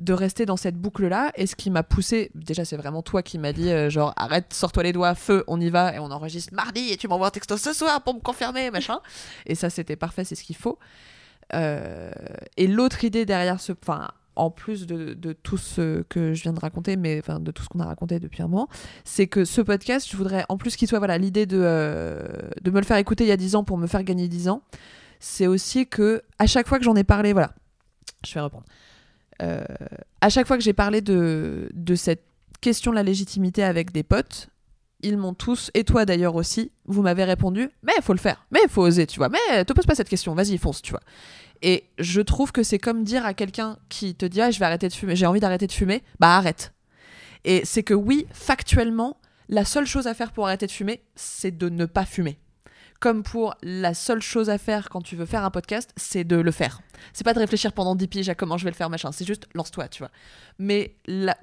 [0.00, 3.22] de rester dans cette boucle là et ce qui m'a poussé déjà c'est vraiment toi
[3.22, 6.10] qui m'a dit euh, genre arrête sors-toi les doigts feu on y va et on
[6.10, 9.00] enregistre mardi et tu m'envoies un texto ce soir pour me confirmer machin.
[9.46, 10.78] Et ça c'était parfait c'est ce qu'il faut.
[11.54, 12.10] Euh,
[12.56, 16.52] et l'autre idée derrière ce enfin en plus de, de tout ce que je viens
[16.52, 18.68] de raconter mais enfin de tout ce qu'on a raconté depuis un moment
[19.04, 22.22] c'est que ce podcast je voudrais en plus qu'il soit voilà l'idée de, euh,
[22.62, 24.48] de me le faire écouter il y a 10 ans pour me faire gagner 10
[24.48, 24.62] ans
[25.18, 27.52] c'est aussi que à chaque fois que j'en ai parlé voilà
[28.24, 28.64] je vais reprendre
[29.40, 29.64] euh,
[30.20, 32.24] à chaque fois que j'ai parlé de, de cette
[32.60, 34.48] question de la légitimité avec des potes,
[35.02, 38.44] ils m'ont tous, et toi d'ailleurs aussi, vous m'avez répondu, mais il faut le faire,
[38.50, 40.90] mais il faut oser, tu vois, mais te pose pas cette question, vas-y, fonce, tu
[40.90, 41.00] vois.
[41.62, 44.64] Et je trouve que c'est comme dire à quelqu'un qui te dit, ah, je vais
[44.64, 46.72] arrêter de fumer, j'ai envie d'arrêter de fumer, bah arrête.
[47.44, 51.56] Et c'est que oui, factuellement, la seule chose à faire pour arrêter de fumer, c'est
[51.56, 52.38] de ne pas fumer.
[53.00, 56.36] Comme pour la seule chose à faire quand tu veux faire un podcast, c'est de
[56.36, 56.82] le faire.
[57.14, 59.10] C'est pas de réfléchir pendant 10 piges à comment je vais le faire, machin.
[59.10, 60.10] C'est juste lance-toi, tu vois.
[60.58, 60.94] Mais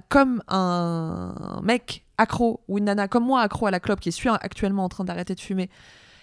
[0.08, 4.28] comme un mec accro ou une nana comme moi accro à la clope qui suis
[4.28, 5.68] actuellement en train d'arrêter de fumer,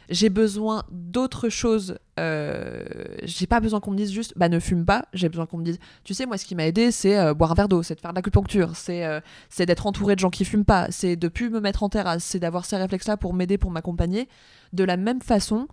[0.09, 1.97] j'ai besoin d'autre chose.
[2.19, 2.83] Euh,
[3.23, 5.05] j'ai pas besoin qu'on me dise juste bah ne fume pas.
[5.13, 7.51] J'ai besoin qu'on me dise tu sais moi ce qui m'a aidé c'est euh, boire
[7.51, 10.29] un verre d'eau, c'est de faire de l'acupuncture, c'est euh, c'est d'être entouré de gens
[10.29, 13.17] qui fument pas, c'est de plus me mettre en terrasse, c'est d'avoir ces réflexes là
[13.17, 14.27] pour m'aider, pour m'accompagner.
[14.73, 15.67] De la même façon,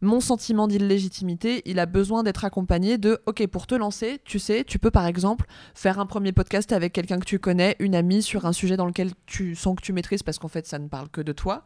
[0.00, 4.64] mon sentiment d'illégitimité, il a besoin d'être accompagné de OK, pour te lancer, tu sais,
[4.64, 8.22] tu peux par exemple faire un premier podcast avec quelqu'un que tu connais, une amie
[8.22, 10.88] sur un sujet dans lequel tu sens que tu maîtrises parce qu'en fait ça ne
[10.88, 11.64] parle que de toi.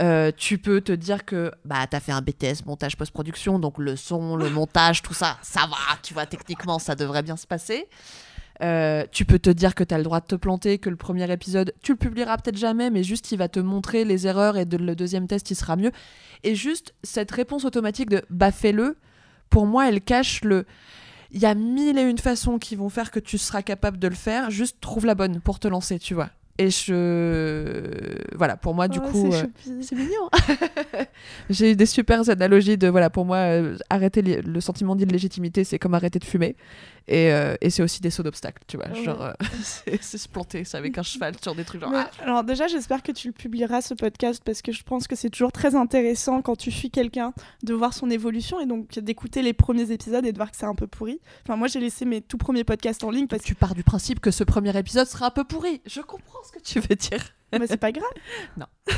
[0.00, 3.96] Euh, tu peux te dire que bah t'as fait un BTS montage post-production, donc le
[3.96, 7.88] son, le montage, tout ça, ça va, tu vois, techniquement ça devrait bien se passer.
[8.62, 10.96] Euh, tu peux te dire que tu as le droit de te planter, que le
[10.96, 14.56] premier épisode, tu le publieras peut-être jamais, mais juste il va te montrer les erreurs
[14.56, 15.90] et de, le deuxième test, il sera mieux.
[16.44, 18.96] Et juste cette réponse automatique de bah fais-le,
[19.50, 20.66] pour moi, elle cache le.
[21.32, 24.06] Il y a mille et une façons qui vont faire que tu seras capable de
[24.06, 26.30] le faire, juste trouve la bonne pour te lancer, tu vois.
[26.58, 28.36] Et je.
[28.36, 29.30] Voilà, pour moi, du Oh, coup.
[29.32, 29.42] c'est
[29.94, 30.30] euh, mignon.
[31.50, 35.78] J'ai eu des super analogies de voilà pour moi euh, arrêter le sentiment d'illégitimité c'est
[35.80, 36.54] comme arrêter de fumer
[37.06, 39.04] et, euh, et c'est aussi des sauts d'obstacles tu vois Ouais.
[39.04, 42.10] genre euh, c'est se planter c'est avec un cheval sur des trucs genre Mais- ah,
[42.22, 45.30] alors déjà, j'espère que tu le publieras ce podcast parce que je pense que c'est
[45.30, 49.52] toujours très intéressant quand tu suis quelqu'un de voir son évolution et donc d'écouter les
[49.52, 51.20] premiers épisodes et de voir que c'est un peu pourri.
[51.42, 53.82] Enfin, moi, j'ai laissé mes tout premiers podcasts en ligne parce que tu pars du
[53.82, 56.94] principe que ce premier épisode sera un peu pourri je comprends ce que tu veux
[56.96, 57.20] dire
[57.52, 58.04] mais c'est pas grave.
[58.56, 58.66] Non.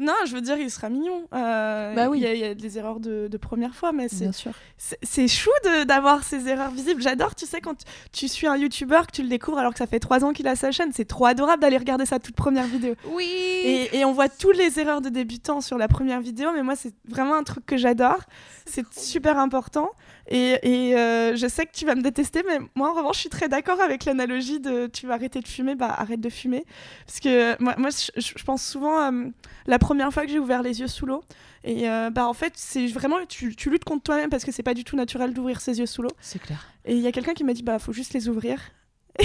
[0.00, 1.26] non, je veux dire, il sera mignon.
[1.34, 2.18] Euh, Bah oui.
[2.18, 4.32] Il y, a- il y a des erreurs de, de première fois, mais c'est bien
[4.32, 5.50] sûr c'est- chou
[5.86, 7.00] d'avoir ces erreurs visibles.
[7.00, 9.78] J'adore, tu sais, quand tu, tu suis un YouTuber, que tu le découvres alors que
[9.78, 12.34] ça fait trois ans qu'il a sa chaîne, c'est trop adorable d'aller regarder sa toute
[12.36, 12.94] première vidéo.
[13.12, 16.62] oui Et, et on voit toutes les erreurs de débutants sur la première vidéo, mais
[16.62, 18.18] moi, c'est vraiment un truc que j'adore.
[18.66, 19.90] C'est super important.
[20.28, 23.20] Et, et, euh, je sais que tu vas me détester, mais moi, en revanche, je
[23.22, 26.64] suis très d'accord avec l'analogie de tu vas arrêter de fumer, bah arrête de fumer.
[27.06, 29.10] Parce que moi, moi je, je pense souvent à
[29.66, 31.22] la première fois que j'ai ouvert les yeux sous l'eau.
[31.64, 34.62] Et euh, bah en fait, c'est vraiment, tu, tu luttes contre toi-même parce que c'est
[34.62, 36.10] pas du tout naturel d'ouvrir ses yeux sous l'eau.
[36.20, 38.58] c'est clair Et il y a quelqu'un qui m'a dit, bah faut juste les ouvrir.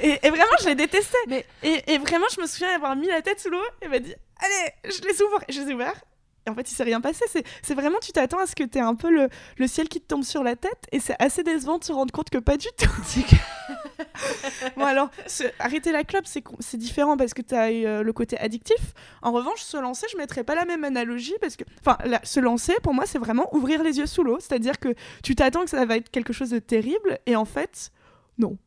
[0.00, 1.16] et, et vraiment, je l'ai détesté.
[1.28, 3.98] Mais- Et, et vraiment, je me souviens avoir mis la tête sous l'eau et m'a
[3.98, 5.38] dit, allez, je les ouvre.
[5.48, 6.00] Et je les ai ouverts.
[6.46, 7.24] Et en fait, il s'est rien passé.
[7.30, 9.88] C'est- C'est vraiment, tu t'attends à ce que tu aies un peu le, le ciel
[9.88, 10.86] qui te tombe sur la tête.
[10.92, 12.88] Et c'est assez décevant de se rendre compte que pas du tout.
[14.76, 15.10] bon, alors,
[15.58, 17.70] arrêter la clope, c'est différent parce que tu as
[18.02, 18.94] le côté addictif.
[19.22, 22.74] En revanche, se lancer, je mettrais pas la même analogie parce que, enfin, se lancer,
[22.82, 24.38] pour moi, c'est vraiment ouvrir les yeux sous l'eau.
[24.40, 27.90] C'est-à-dire que tu t'attends que ça va être quelque chose de terrible et en fait,
[28.38, 28.58] non.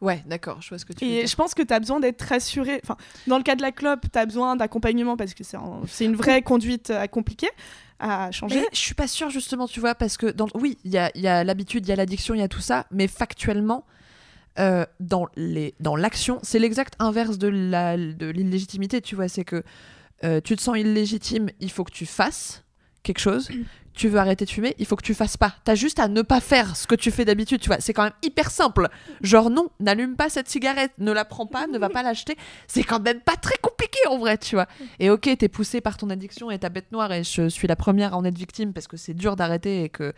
[0.00, 1.78] ouais d'accord je vois ce que tu veux Et dire je pense que tu as
[1.80, 2.80] besoin d'être rassuré.
[2.82, 2.96] Enfin,
[3.26, 6.04] dans le cas de la clope, tu as besoin d'accompagnement parce que c'est un- c'est
[6.04, 7.50] une vraie conduite euh, compliquée
[7.98, 8.60] à changer.
[8.60, 10.46] Mais je suis pas sûre justement, tu vois, parce que dans...
[10.54, 13.06] oui, il y a l'habitude, il y a l'addiction, il y a tout ça, mais
[13.08, 13.84] factuellement,
[14.58, 15.28] euh, dans
[15.78, 19.62] dans l'action, c'est l'exact inverse de de l'illégitimité, tu vois, c'est que
[20.24, 22.64] euh, tu te sens illégitime, il faut que tu fasses
[23.02, 23.48] quelque chose.
[23.94, 25.54] Tu veux arrêter de fumer, il faut que tu fasses pas.
[25.64, 27.80] T'as juste à ne pas faire ce que tu fais d'habitude, tu vois.
[27.80, 28.88] C'est quand même hyper simple.
[29.20, 32.36] Genre non, n'allume pas cette cigarette, ne la prends pas, ne va pas l'acheter.
[32.66, 34.66] C'est quand même pas très compliqué en vrai, tu vois.
[35.00, 37.76] Et ok, t'es poussé par ton addiction et ta bête noire, et je suis la
[37.76, 40.12] première à en être victime parce que c'est dur d'arrêter et que.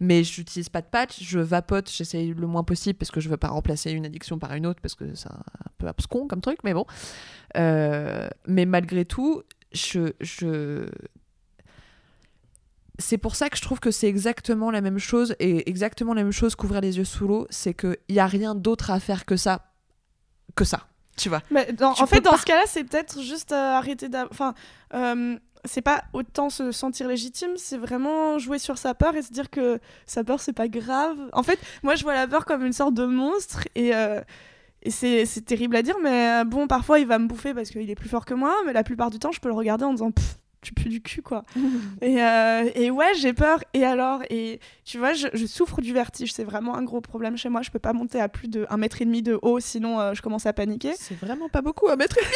[0.00, 3.36] Mais j'utilise pas de patch, je vapote, j'essaye le moins possible parce que je veux
[3.36, 5.42] pas remplacer une addiction par une autre parce que c'est un
[5.78, 6.86] peu abscon comme truc, mais bon.
[7.56, 10.12] Euh, mais malgré tout, je.
[10.20, 10.88] je...
[12.98, 16.22] C'est pour ça que je trouve que c'est exactement la même chose et exactement la
[16.22, 19.24] même chose qu'ouvrir les yeux sous l'eau, c'est qu'il n'y a rien d'autre à faire
[19.24, 19.62] que ça.
[20.54, 21.40] Que ça, tu vois.
[21.50, 22.38] Mais dans- Tu en fait, dans pas.
[22.38, 24.30] ce cas-là, c'est peut-être juste euh, arrêter d'avoir.
[24.30, 24.54] Enfin,
[24.94, 29.32] euh, c'est pas autant se sentir légitime, c'est vraiment jouer sur sa peur et se
[29.32, 31.16] dire que sa peur, c'est pas grave.
[31.32, 33.94] En fait, moi, je vois la peur comme une sorte de monstre et.
[33.94, 34.20] euh,
[34.84, 37.94] et c'est terrible à dire, mais bon, parfois il va me bouffer parce qu'il est
[37.94, 40.10] plus fort que moi, mais la plupart du temps, je peux le regarder en disant
[40.10, 41.42] Pff, tu pues du cul, quoi.
[42.00, 43.58] Et, euh, et ouais, j'ai peur.
[43.74, 46.32] Et alors Et tu vois, je, je souffre du vertige.
[46.32, 47.62] C'est vraiment un gros problème chez moi.
[47.62, 50.14] Je peux pas monter à plus de 1 mètre et demi de haut, sinon euh,
[50.14, 50.92] je commence à paniquer.
[50.98, 52.16] C'est vraiment pas beaucoup à mettre.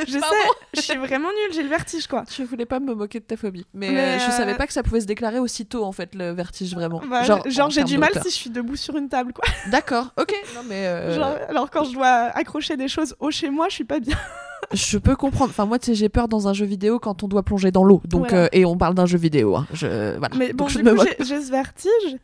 [0.06, 0.34] Je Pardon.
[0.34, 2.24] sais, je suis vraiment nulle, j'ai le vertige, quoi.
[2.34, 3.66] Je voulais pas me moquer de ta phobie.
[3.74, 6.14] Mais, Mais, euh, je euh, savais pas que ça pouvait se déclarer aussitôt, en fait,
[6.14, 7.02] le vertige, vraiment.
[7.10, 9.44] Bah, genre, genre, en j'ai du mal si je suis debout sur une table, quoi.
[9.66, 10.32] D'accord, ok.
[10.54, 10.86] Non, mais.
[10.86, 14.00] euh, Genre, alors quand je dois accrocher des choses haut chez moi, je suis pas
[14.00, 14.16] bien.
[14.72, 15.50] Je peux comprendre.
[15.50, 17.84] Enfin, moi, tu sais, j'ai peur dans un jeu vidéo quand on doit plonger dans
[17.84, 18.00] l'eau.
[18.04, 18.44] Donc, Voilà.
[18.44, 19.56] euh, et on parle d'un jeu vidéo.
[19.56, 19.66] hein.
[19.72, 20.36] Je, voilà.
[20.36, 22.16] Mais bon, Donc, du coup, j'ai ce vertige.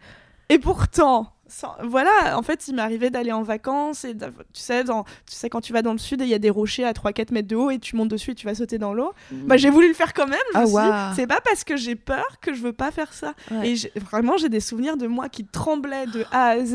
[0.48, 5.02] Et pourtant, sans- Voilà, en fait, il m'arrivait d'aller en vacances et tu sais, dans,
[5.02, 6.92] tu sais, quand tu vas dans le sud et il y a des rochers à
[6.92, 9.12] 3-4 mètres de haut et tu montes dessus et tu vas sauter dans l'eau.
[9.32, 10.38] Bah, j'ai voulu le faire quand même.
[10.54, 11.14] Ah, waouh.
[11.16, 13.34] c'est pas parce que j'ai peur que je veux pas faire ça.
[13.50, 13.70] Ouais.
[13.72, 16.74] Et vraiment, j'ai des souvenirs de moi qui tremblait de A à Z.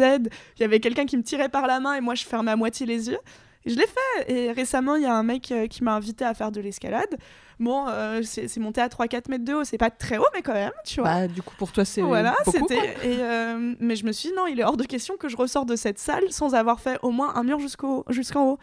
[0.57, 2.57] Il y avait quelqu'un qui me tirait par la main et moi, je fermais à
[2.57, 3.19] moitié les yeux.
[3.65, 4.32] Je l'ai fait.
[4.32, 7.17] Et récemment, il y a un mec euh, qui m'a invité à faire de l'escalade.
[7.60, 9.63] Bon, euh, c'est monté à 3-4 mètres de haut.
[9.63, 11.10] C'est pas très haut, mais quand même, tu vois.
[11.10, 12.95] Bah, du coup, pour toi, c'est Voilà, c'était.
[13.06, 15.65] euh, mais je me suis dit, non, il est hors de question que je ressors
[15.67, 18.04] de cette salle sans avoir fait au moins un mur jusqu'en
[18.43, 18.58] haut.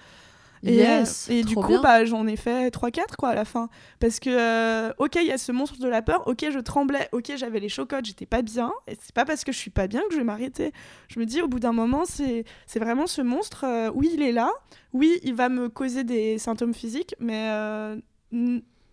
[0.64, 3.68] Et, Yes, euh, et du coup, bah, j'en ai fait 3-4 quoi à la fin.
[4.00, 7.08] Parce que, euh, ok, il y a ce monstre de la peur, ok, je tremblais,
[7.12, 8.72] ok, j'avais les chocottes, j'étais pas bien.
[8.86, 10.72] Et c'est pas parce que je suis pas bien que je vais m'arrêter.
[11.08, 12.44] Je me dis, au bout d'un moment, c'est
[12.76, 14.50] vraiment ce monstre, euh, oui, il est là,
[14.92, 17.48] oui, il va me causer des symptômes physiques, mais.
[17.50, 17.96] euh,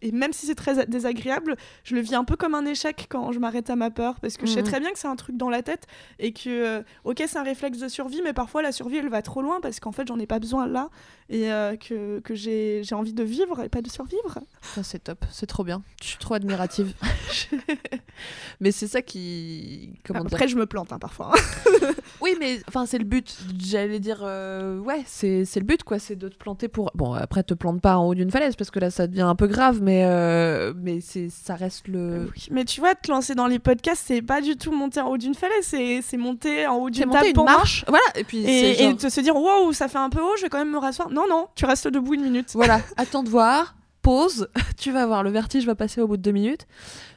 [0.01, 3.31] et même si c'est très désagréable, je le vis un peu comme un échec quand
[3.31, 4.67] je m'arrête à ma peur, parce que je sais Mhm.
[4.67, 5.87] très bien que c'est un truc dans la tête
[6.19, 9.41] et que, ok, c'est un réflexe de survie, mais parfois la survie elle va trop
[9.41, 10.89] loin parce qu'en fait j'en ai pas besoin là
[11.29, 14.39] et euh, que, que j'ai envie de vivre et pas de survivre.
[14.61, 15.81] Ça, c'est top, c'est trop bien.
[16.01, 16.93] Je suis trop admirative.
[18.59, 19.93] mais c'est ça qui.
[20.05, 21.31] Comment Après, je me plante hein, parfois.
[21.33, 21.87] hein.
[22.21, 23.37] Oui, mais enfin, c'est le but.
[23.59, 25.99] J'allais dire, euh, ouais, c'est c'est le but, quoi.
[25.99, 26.89] C'est de te planter pour.
[26.95, 29.35] Bon, après, te plante pas en haut d'une falaise parce que là, ça devient un
[29.35, 32.29] peu grave, mais, euh, mais c'est ça reste le.
[32.35, 35.09] Oui, Mais tu vois, te lancer dans les podcasts, c'est pas du tout monter en
[35.09, 37.83] haut d'une falaise, c'est monter en haut d'une table pour marche.
[37.87, 40.35] Voilà, et puis Et, et genre- de se dire, wow, ça fait un peu haut,
[40.37, 41.09] je vais quand même me rasseoir.
[41.15, 42.51] Non, non, tu restes debout une minute.
[42.53, 46.21] Voilà, attends de voir, pause, tu vas voir, le vertige va passer au bout de
[46.21, 46.67] deux minutes.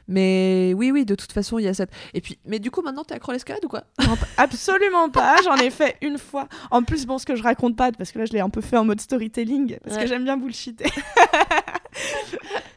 [0.07, 1.91] Mais oui, oui, de toute façon, il y a cette.
[2.15, 3.83] Et puis, mais du coup, maintenant, t'es accro à l'escalade ou quoi?
[4.07, 5.35] Non, absolument pas.
[5.43, 6.47] J'en ai fait une fois.
[6.71, 8.61] En plus, bon, ce que je raconte pas, parce que là, je l'ai un peu
[8.61, 10.01] fait en mode storytelling, parce Ouais.
[10.03, 10.85] que j'aime bien bullshiter.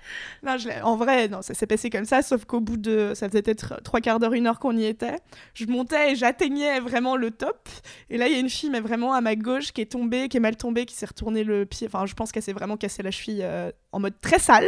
[0.44, 3.12] non, je l'ai- en vrai, non, ça s'est passé comme ça, sauf qu'au bout de,
[3.14, 5.16] ça faisait peut-être trois quarts d'heure, une heure qu'on y était.
[5.54, 7.68] Je montais et j'atteignais vraiment le top.
[8.10, 10.28] Et là, il y a une fille, mais vraiment à ma gauche, qui est tombée,
[10.28, 11.86] qui est mal tombée, qui s'est retourné le pied.
[11.86, 14.66] Enfin, je pense qu'elle s'est vraiment cassé la cheville euh, en mode très sale.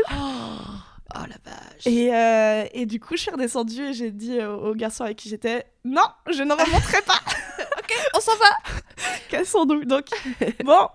[1.17, 1.87] Oh, la vache.
[1.87, 5.19] Et, euh, et du coup, je suis redescendue et j'ai dit euh, au garçon avec
[5.19, 7.21] qui j'étais Non, je ne remonterai pas
[8.17, 8.81] On s'en va
[9.31, 9.85] Cassons-nous.
[9.85, 10.05] Donc,
[10.65, 10.89] bon,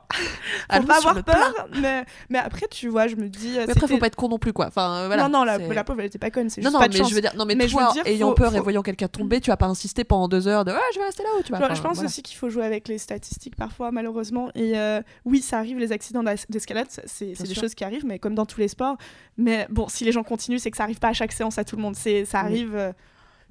[0.72, 1.68] faut pas avoir peur.
[1.82, 3.58] Mais, mais après, tu vois, je me dis.
[3.58, 4.68] euh, Mais après, faut pas être con non plus, quoi.
[4.68, 5.24] Enfin, euh, voilà.
[5.28, 6.90] non, non, la, la pauvre, elle était pas conne, c'est Non, juste non, pas mais
[6.94, 7.10] de chance.
[7.10, 8.82] je veux dire, non, mais, Mais je veux toi, dire, ayant faut- peur et voyant
[8.82, 11.42] quelqu'un tomber, tu vas pas insister pendant deux heures de ouais, je vais rester là-haut,
[11.44, 11.60] tu vois.
[11.60, 12.08] Je, Enfin, je pense voilà.
[12.08, 14.50] aussi qu'il faut jouer avec les statistiques parfois, malheureusement.
[14.56, 17.62] Et euh, oui, ça arrive, les accidents d'escalade, c'est des sûr.
[17.62, 18.98] choses qui arrivent, mais comme dans tous les sports.
[19.38, 21.64] Mais bon, si les gens continuent, c'est que ça arrive pas à chaque séance à
[21.64, 21.96] tout le monde.
[21.96, 22.26] Ça Oui.
[22.34, 22.92] arrive euh,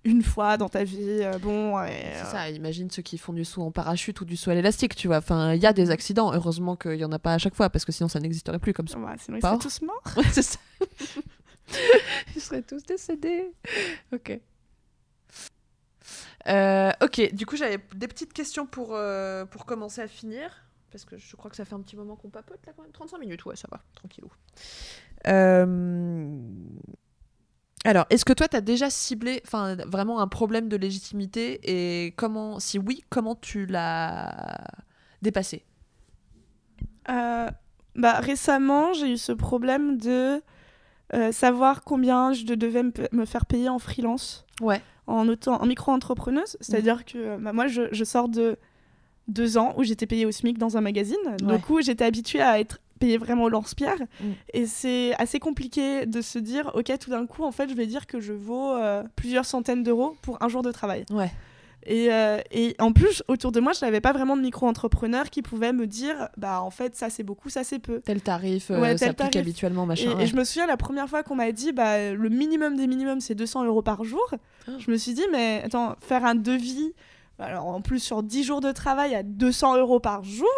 [0.04, 1.20] une fois dans ta vie.
[1.22, 4.24] euh, bon, et, C'est euh, ça, imagine ceux qui font du saut en parachute ou
[4.24, 5.18] du saut à l'élastique, tu vois.
[5.18, 7.70] Enfin, il y a des accidents, heureusement qu'il y en a pas à chaque fois,
[7.70, 8.98] parce que sinon ça n'existerait plus comme ça.
[8.98, 10.02] ouais, sinon, ils seraient tous morts.
[10.16, 10.58] Ouais, c'est ça.
[12.34, 13.52] Ils seraient tous décédés.
[14.12, 14.40] Ok.
[16.46, 20.64] Euh, ok, du coup j'avais des petites questions pour, euh, pour commencer à finir.
[20.90, 22.92] Parce que je crois que ça fait un petit moment qu'on papote là quand même.
[22.92, 24.32] 35 minutes, ouais, ça va, tranquillou.
[25.26, 26.38] Euh,
[27.84, 29.42] Alors, est-ce que toi t'as déjà ciblé
[29.86, 34.64] vraiment un problème de légitimité et comment, si oui, comment tu l'as
[35.22, 35.64] dépassé?
[37.08, 37.48] Euh,
[37.94, 40.42] bah, récemment, j'ai eu ce problème de
[41.14, 44.82] euh, savoir combien je devais me, faire payer en freelance, Ouais.
[45.06, 46.56] en, auto- en micro-entrepreneuse.
[46.60, 48.58] C'est-à-dire que bah, moi, je, je sors de
[49.26, 51.16] deux ans où j'étais payée au SMIC dans un magazine.
[51.26, 51.56] Ouais.
[51.56, 53.98] Du coup, j'étais habituée à être payée vraiment au lance-pierre.
[54.20, 54.24] Mm.
[54.54, 57.86] Et c'est assez compliqué de se dire, OK, tout d'un coup, en fait, je vais
[57.86, 61.04] dire que je vaux euh, plusieurs centaines d'euros pour un jour de travail.
[61.10, 61.30] Ouais.
[61.86, 65.42] Et, euh, et en plus, autour de moi, je n'avais pas vraiment de micro-entrepreneur qui
[65.42, 68.00] pouvait me dire, bah en fait, ça c'est beaucoup, ça c'est peu.
[68.00, 69.36] Tel tarif, euh, Ouais, tel s'applique tarif.
[69.36, 70.10] habituellement, machin.
[70.10, 70.26] et ouais.
[70.26, 73.36] je me souviens la première fois qu'on m'a dit, bah le minimum des minimums c'est
[73.36, 74.28] 200 euros par jour.
[74.66, 74.72] Ah.
[74.78, 76.92] Je me suis dit, mais attends, faire un devis,
[77.38, 80.48] alors en plus sur 10 jours de travail à 200 euros par jour,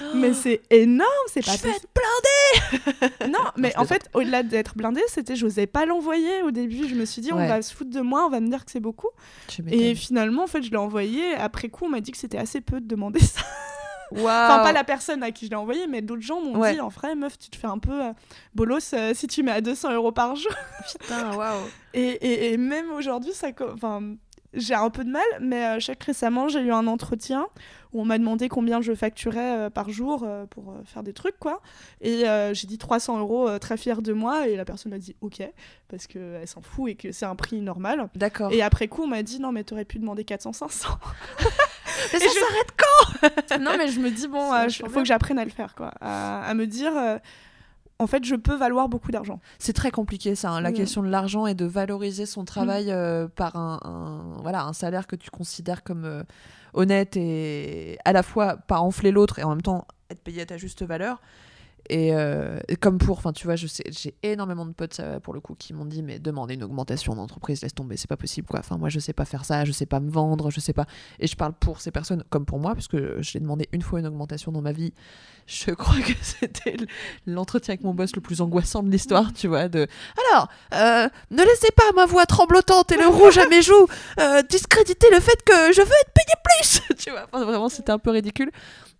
[0.14, 1.86] mais c'est énorme, c'est pas Je vais possible.
[3.30, 6.88] Non, mais en fait, au-delà d'être blindé, c'était, j'osais pas l'envoyer au début.
[6.88, 8.70] Je me suis dit, on va se foutre de moi, on va me dire que
[8.70, 9.08] c'est beaucoup.
[9.68, 11.34] Et finalement, en fait, je l'ai envoyé.
[11.34, 13.40] Après coup, on m'a dit que c'était assez peu de demander ça.
[14.12, 14.24] Waouh.
[14.24, 16.72] Enfin, pas la personne à qui je l'ai envoyé, mais d'autres gens m'ont Ouais.
[16.74, 18.12] dit en vrai, meuf, tu te fais un peu euh,
[18.54, 20.50] bolos euh, si tu mets à 200 euros par jour.
[21.00, 21.58] Putain, waouh.
[21.92, 24.14] Et, et- et même aujourd'hui, ça, co- enfin,
[24.54, 27.46] j'ai un peu de mal, mais euh, chaque récemment, j'ai eu un entretien
[27.92, 31.12] où on m'a demandé combien je facturais euh, par jour euh, pour euh, faire des
[31.12, 31.60] trucs, quoi.
[32.00, 34.98] Et euh, j'ai dit 300 euros, euh, très fière de moi, et la personne m'a
[34.98, 35.42] dit OK,
[35.88, 38.08] parce qu'elle s'en fout et que c'est un prix normal.
[38.14, 38.52] D'accord.
[38.52, 40.86] Et après coup, on m'a dit non, mais t'aurais pu demander 400-500.
[42.12, 45.02] Mais et ça je- s'arrête non, mais je me dis, bon, euh, il faut bien.
[45.02, 45.92] que j'apprenne à le faire, quoi.
[46.00, 47.18] À, à me dire, euh,
[47.98, 49.40] en fait, je peux valoir beaucoup d'argent.
[49.58, 50.74] C'est très compliqué ça, hein, la Mm.
[50.74, 55.06] question de l'argent et de valoriser son travail euh, par un, un- voilà, un salaire
[55.06, 56.22] que tu considères comme euh,
[56.74, 60.46] honnête et à la fois pas enfler l'autre et en même temps être payé à
[60.46, 61.20] ta juste valeur.
[61.90, 65.40] Et, euh, et comme pour, enfin tu vois, j'ai énormément de potes euh, pour le
[65.40, 68.60] coup qui m'ont dit mais demander une augmentation d'entreprise, laisse tomber, c'est pas possible quoi.
[68.60, 70.86] Enfin moi je sais pas faire ça, je sais pas me vendre, je sais pas.
[71.18, 74.00] Et je parle pour ces personnes comme pour moi parce que j'ai demandé une fois
[74.00, 74.92] une augmentation dans ma vie.
[75.46, 76.76] Je crois que c'était
[77.26, 79.68] l'entretien avec mon boss le plus angoissant de l'histoire, tu vois.
[79.68, 79.86] De
[80.30, 83.86] alors, euh, ne laissez pas ma voix tremblotante et le rouge à mes joues
[84.50, 87.26] discréditer le fait que je veux être payé plus, tu vois.
[87.32, 88.50] Vraiment c'était un peu ridicule.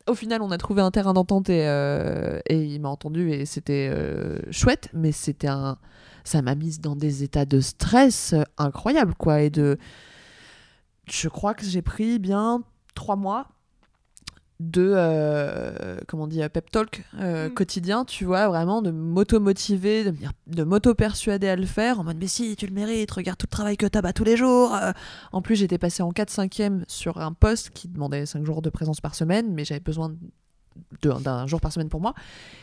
[0.09, 3.91] Au final, on a trouvé un terrain d'entente et, euh, il m'a entendu et c'était
[3.93, 5.77] euh, chouette, mais c'était un,
[6.25, 9.43] ça m'a mise dans des états de stress incroyables, quoi.
[9.43, 9.79] Et de,
[11.11, 12.63] je crois que j'ai pris bien
[12.95, 13.49] trois mois
[14.61, 17.55] de, euh, comment on dit, euh, pep talk euh, Mm.
[17.55, 22.05] quotidien, tu vois, vraiment de m'auto-motiver, de, me dire- de m'auto-persuader à le faire, en
[22.05, 24.37] mode, mais si, tu le mérites, regarde tout le travail que t'as bah, tous les
[24.37, 24.75] jours.
[24.75, 24.91] euh.
[25.33, 29.01] En plus, j'étais passée en 4-5e sur un poste qui demandait 5 jours de présence
[29.01, 30.09] par semaine, mais j'avais besoin
[31.03, 32.15] de- d'un jour par semaine pour moi.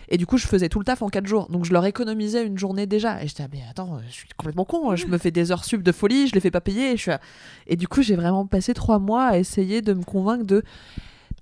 [0.10, 1.48] Et du coup, je faisais tout le taf en 4 jours.
[1.50, 3.22] Donc, je leur économisais une journée déjà.
[3.24, 4.96] Et j'étais, ah, mais attends, je suis complètement con.
[4.98, 6.92] Je me fais des heures sub de folie, je les fais pas payer.
[6.92, 7.20] Et, je suis à-
[7.68, 10.64] et du coup, j'ai vraiment passé 3 mois à essayer de me convaincre de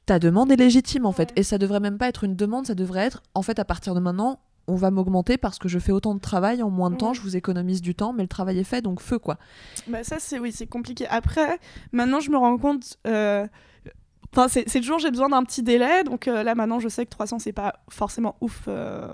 [0.05, 1.31] ta demande est légitime en fait.
[1.35, 3.95] Et ça devrait même pas être une demande, ça devrait être en fait à partir
[3.95, 4.39] de maintenant.
[4.67, 7.13] On va m'augmenter parce que je fais autant de travail en moins de temps, Ouais.
[7.15, 9.37] je vous économise du temps, mais le travail est fait, donc feu quoi.
[9.87, 11.05] Bah ça c'est oui c'est compliqué.
[11.07, 11.59] Après
[11.91, 12.97] maintenant je me rends compte.
[13.07, 13.45] euh,
[14.31, 17.05] Enfin c'est c'est toujours j'ai besoin d'un petit délai donc euh, là maintenant je sais
[17.05, 18.63] que 300 c'est pas forcément ouf.
[18.67, 19.13] euh,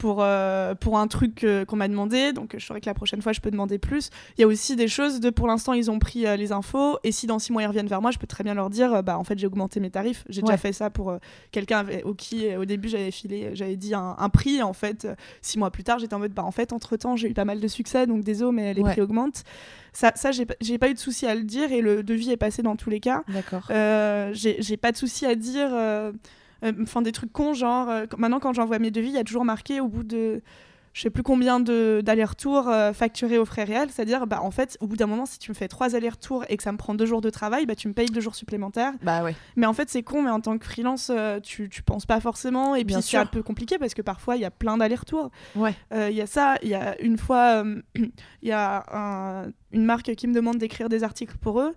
[0.00, 3.20] Pour, euh, pour un truc euh, qu'on m'a demandé, donc je saurais que la prochaine
[3.20, 4.08] fois je peux demander plus.
[4.38, 6.98] Il y a aussi des choses de pour l'instant ils ont pris euh, les infos
[7.04, 8.94] et si dans six mois ils reviennent vers moi, je peux très bien leur dire
[8.94, 10.24] euh, bah en fait j'ai augmenté mes tarifs.
[10.30, 11.14] J'ai déjà fait ça pour
[11.52, 15.06] quelqu'un au qui au début j'avais filé, j'avais dit un, un prix et en fait
[15.42, 17.44] six mois plus tard j'étais en mode bah en fait entre temps j'ai eu pas
[17.44, 18.92] mal de succès donc désolé mais les Ouais.
[18.92, 19.44] prix augmentent.
[19.92, 22.62] Ça, ça j'ai pas- eu de souci à le dire et le devis est passé
[22.62, 23.22] dans tous les cas.
[23.28, 23.64] D'accord.
[23.68, 25.68] J'ai j'ai pas de souci à dire.
[26.64, 29.24] Euh, Enfin, des trucs cons, genre, euh, maintenant quand j'envoie mes devis, il y a
[29.24, 30.42] toujours marqué au bout de
[30.92, 33.90] je sais plus combien de- d'allers-retours euh, facturés aux frais réels.
[33.92, 36.56] C'est-à-dire, bah, en fait, au bout d'un moment, si tu me fais trois allers-retours et
[36.56, 38.94] que ça me prend deux jours de travail, bah, tu me payes deux jours supplémentaires.
[39.00, 39.36] Bah ouais.
[39.54, 42.18] Mais en fait, c'est con, mais en tant que freelance, euh, tu, tu penses pas
[42.18, 42.74] forcément.
[42.74, 45.30] Et Bien puis, c'est un peu compliqué parce que parfois, il y a plein d'allers-retours.
[45.54, 45.76] Ouais.
[45.94, 47.62] Euh, Il y a ça, il y a une fois,
[47.94, 51.72] il y a un- une marque qui me demande d'écrire des articles pour eux.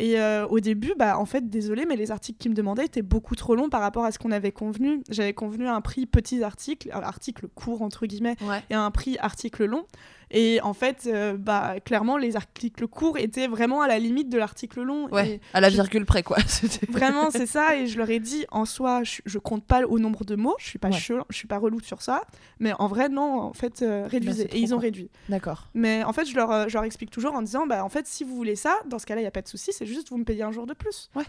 [0.00, 3.02] Et euh, au début, bah, en fait, désolé, mais les articles qu'ils me demandaient étaient
[3.02, 5.02] beaucoup trop longs par rapport à ce qu'on avait convenu.
[5.10, 8.62] J'avais convenu un prix petits articles, un article court, entre guillemets, Ouais.
[8.70, 9.84] et un prix article long.
[10.30, 14.36] Et en fait, euh, bah, clairement, les articles courts étaient vraiment à la limite de
[14.38, 15.08] l'article long.
[15.10, 15.28] Ouais.
[15.30, 16.36] Et À la je- virgule près quoi.
[16.90, 17.76] Vraiment, c'est ça.
[17.76, 20.54] Et je leur ai dit, en soi, je, je compte pas au nombre de mots.
[20.58, 20.98] Je suis pas Ouais.
[20.98, 22.22] chel- je suis pas relou sur ça.
[22.60, 23.40] Mais en vrai, non.
[23.40, 24.42] En fait, euh, réduisez.
[24.42, 25.10] c'est trop et ils ont réduit.
[25.28, 25.68] D'accord.
[25.74, 28.06] Mais en fait, je leur, euh, je leur explique toujours en disant, bah, en fait,
[28.06, 29.72] si vous voulez ça, dans ce cas-là, il y a pas de souci.
[29.72, 31.10] C'est juste vous me payez un jour de plus.
[31.14, 31.24] Ouais.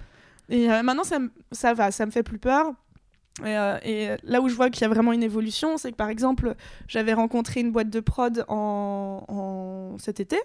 [0.50, 1.20] Et euh, maintenant, ça,
[1.52, 1.92] ça va.
[1.92, 2.74] Ça me fait plus peur.
[3.46, 5.98] Et, euh, et là où je vois qu'il y a vraiment une évolution, c'est que
[5.98, 6.56] par exemple,
[6.88, 10.40] j'avais rencontré une boîte de prod en, cet été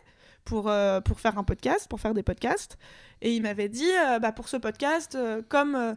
[0.44, 2.78] pour, euh, pour faire un podcast, pour faire des podcasts.
[3.22, 5.16] Et il m'avait dit, euh, bah, pour ce podcast,
[5.48, 5.96] comme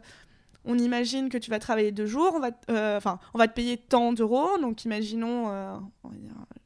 [0.64, 3.54] on imagine que tu vas travailler deux jours, on va, euh, enfin, on va te
[3.54, 4.58] payer tant d'euros.
[4.60, 5.76] Donc imaginons, euh,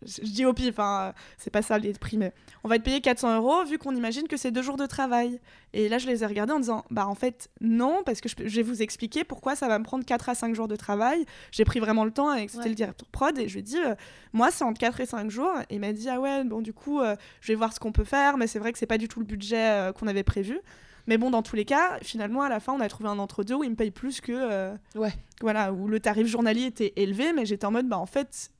[0.05, 2.33] je, je dis au pif, hein, euh, c'est pas ça les prix, mais
[2.65, 5.41] on va te payer 400 euros vu qu'on imagine que c'est deux jours de travail.
[5.73, 8.57] Et là, je les ai regardés en disant, bah en fait, non, parce que je,
[8.57, 11.25] vais vous expliquer pourquoi ça va me prendre 4 à 5 jours de travail.
[11.51, 12.69] J'ai pris vraiment le temps avec c'était Ouais.
[12.71, 13.95] le directeur prod et je lui ai dit, euh,
[14.33, 15.53] moi, c'est entre 4 et 5 jours.
[15.71, 17.01] Et il m'a dit, ah ouais, bon, du coup,
[17.41, 19.21] je vais voir ce qu'on peut faire, mais c'est vrai que c'est pas du tout
[19.21, 20.59] le budget qu'on avait prévu.
[21.07, 23.55] Mais bon, dans tous les cas, finalement, à la fin, on a trouvé un entre-deux
[23.57, 24.33] où il me paye plus que.
[24.33, 25.13] euh, Ouais.
[25.41, 28.51] Voilà, où le tarif journalier était élevé, mais j'étais en mode, bah en fait,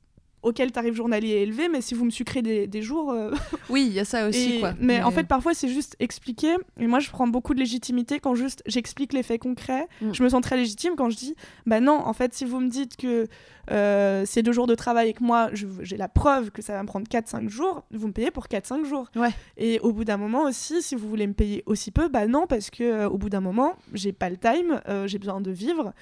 [0.43, 3.11] le tarif journalier est élevé, mais si vous me sucrez des, des jours.
[3.11, 3.31] euh,
[3.69, 4.73] Oui, il y a ça aussi et- quoi.
[4.79, 6.55] Mais, en fait, parfois, c'est juste expliquer.
[6.79, 9.87] Et moi, je prends beaucoup de légitimité quand juste j'explique les faits concrets.
[10.01, 10.13] Mm.
[10.13, 11.35] Je me sens très légitime quand je dis
[11.65, 13.27] bah non, en fait, si vous me dites que
[13.71, 16.81] euh, c'est deux jours de travail et que moi, j'ai la preuve que ça va
[16.81, 19.09] me prendre 4-5 jours, vous me payez pour 4-5 jours.
[19.15, 19.29] Ouais.
[19.57, 22.45] Et au bout d'un moment aussi, si vous voulez me payer aussi peu, bah non,
[22.47, 25.51] parce que euh, au bout d'un moment, j'ai pas le time, euh, j'ai besoin de
[25.51, 25.93] vivre.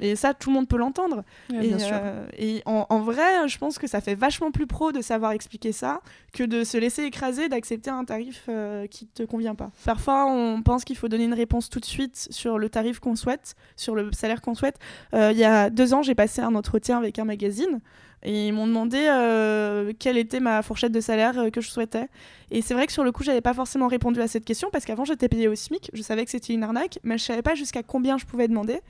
[0.00, 1.22] Et ça, tout le monde peut l'entendre.
[1.50, 1.96] Ouais, et bien sûr.
[2.00, 5.32] euh, et en, en vrai, je pense que ça fait vachement plus pro de savoir
[5.32, 6.00] expliquer ça
[6.32, 9.70] que de se laisser écraser, d'accepter un tarif euh, qui te convient pas.
[9.84, 13.16] Parfois, on pense qu'il faut donner une réponse tout de suite sur le tarif qu'on
[13.16, 14.76] souhaite, sur le salaire qu'on souhaite.
[15.14, 17.80] Euh, il y a deux ans, j'ai passé un entretien avec un magazine.
[18.22, 22.06] Et ils m'ont demandé euh, quelle était ma fourchette de salaire euh, que je souhaitais.
[22.50, 24.84] Et c'est vrai que sur le coup, j'avais pas forcément répondu à cette question parce
[24.84, 25.90] qu'avant, j'étais payée au SMIC.
[25.94, 28.80] Je savais que c'était une arnaque, mais je savais pas jusqu'à combien je pouvais demander.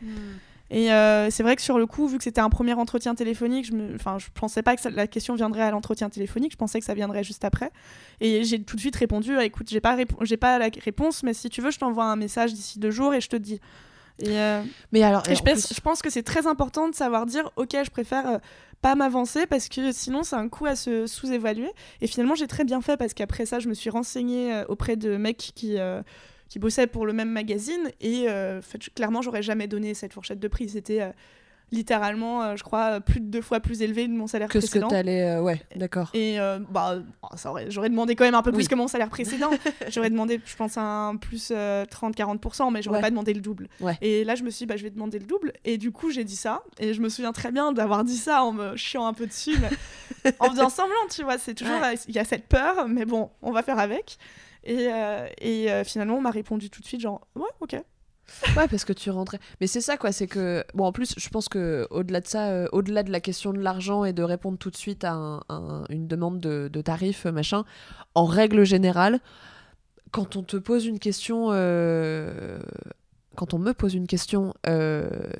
[0.72, 3.66] Et euh, c'est vrai que sur le coup, vu que c'était un premier entretien téléphonique,
[3.66, 6.52] je enfin, je pensais pas que ça- la question viendrait à l'entretien téléphonique.
[6.52, 7.72] Je pensais que ça viendrait juste après.
[8.20, 11.34] Et j'ai tout de suite répondu, euh, écoute, j'ai pas, j'ai pas la réponse, mais
[11.34, 13.60] si tu veux, je t'envoie un message d'ici deux jours et je te dis.
[14.22, 14.62] Et, euh,
[14.92, 17.26] Mais alors, et je en pense, plus- je pense que c'est très important de savoir
[17.26, 18.38] dire, ok, je préfère euh,
[18.82, 21.70] pas m'avancer parce que sinon c'est un coup à se sous-évaluer.
[22.00, 24.94] Et finalement, j'ai très bien fait parce qu'après ça, je me suis renseignée euh, auprès
[24.96, 25.78] de mecs qui,
[26.50, 30.40] qui bossaient pour le même magazine et euh, fait, clairement, j'aurais jamais donné cette fourchette
[30.40, 30.68] de prix.
[30.68, 31.10] C'était euh,
[31.72, 34.58] littéralement, euh, je crois, euh, plus de deux fois plus élevé de mon salaire que
[34.60, 34.88] ce que précédent.
[34.88, 35.22] t'allais.
[35.22, 36.10] euh, ouais, d'accord.
[36.14, 36.38] Et
[36.70, 39.50] bah, oh, ça aurait- j'aurais demandé quand même un peu plus que mon salaire précédent.
[39.88, 43.02] j'aurais demandé, je pense, un plus euh, 30-40%, mais j'aurais Ouais.
[43.02, 43.68] pas demandé le double.
[43.80, 43.96] Ouais.
[44.00, 45.52] Et là, je me suis dit, bah, je vais demander le double.
[45.64, 46.62] Et du coup, j'ai dit ça.
[46.80, 49.54] Et je me souviens très bien d'avoir dit ça en me chiant un peu dessus,
[49.60, 51.38] mais en faisant semblant, tu vois.
[51.38, 51.94] C'est toujours, Ouais.
[52.08, 54.18] il y a cette peur, mais bon, on va faire avec.
[54.64, 57.76] Et, euh, euh, finalement, on m'a répondu tout de suite, genre, ouais, ok.
[58.56, 59.40] Ouais, parce que tu rentrais.
[59.60, 60.12] Mais c'est ça, quoi.
[60.12, 60.64] C'est que.
[60.74, 63.58] Bon, en plus, je pense que au-delà de ça, euh, au-delà de la question de
[63.58, 67.24] l'argent et de répondre tout de suite à un- un- une demande de, de tarif,
[67.24, 67.64] machin,
[68.14, 69.18] en règle générale,
[70.12, 71.48] quand on te pose une question.
[73.36, 74.54] Quand on me pose une question,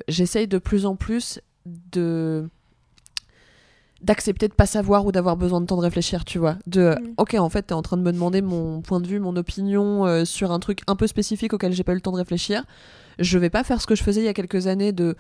[0.09, 2.49] j'essaye de plus en plus de
[4.03, 6.57] d'accepter de pas savoir ou d'avoir besoin de temps de réfléchir, tu vois.
[6.66, 7.14] De Mm.
[7.18, 9.36] OK, en fait, tu es en train de me demander mon point de vue, mon
[9.36, 12.16] opinion euh, sur un truc un peu spécifique auquel j'ai pas eu le temps de
[12.16, 12.64] réfléchir.
[13.18, 15.16] Je vais pas faire ce que je faisais il y a quelques années de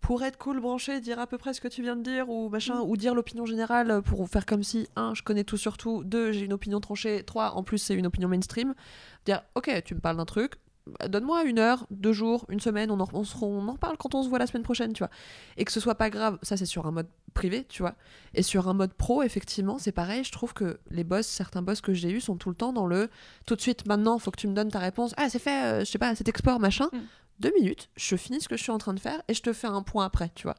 [0.00, 2.48] pour être cool branché, dire à peu près ce que tu viens de dire ou
[2.48, 6.02] machin ou dire l'opinion générale pour faire comme si un, je connais tout sur tout,
[6.02, 8.74] deux, j'ai une opinion tranchée, trois, en plus c'est une opinion mainstream.
[9.26, 10.54] Dire OK, tu me parles d'un truc,
[11.08, 14.14] donne-moi une heure, deux jours, une semaine, on en, on, se- on en parle quand
[14.14, 15.10] on se voit la semaine prochaine, tu vois.
[15.56, 17.94] Et que ce soit pas grave, ça c'est sur un mode privé, tu vois.
[18.34, 21.80] Et sur un mode pro, effectivement, c'est pareil, je trouve que les boss, certains boss
[21.80, 23.08] que j'ai eus sont tout le temps dans le
[23.46, 25.14] tout de suite, maintenant, faut que tu me donnes ta réponse.
[25.16, 26.88] Ah, c'est fait, euh, je sais pas, cet export, machin.
[26.92, 26.98] Mm.
[27.40, 29.52] Deux minutes, je finis ce que je suis en train de faire et je te
[29.52, 30.54] fais un point après, tu vois.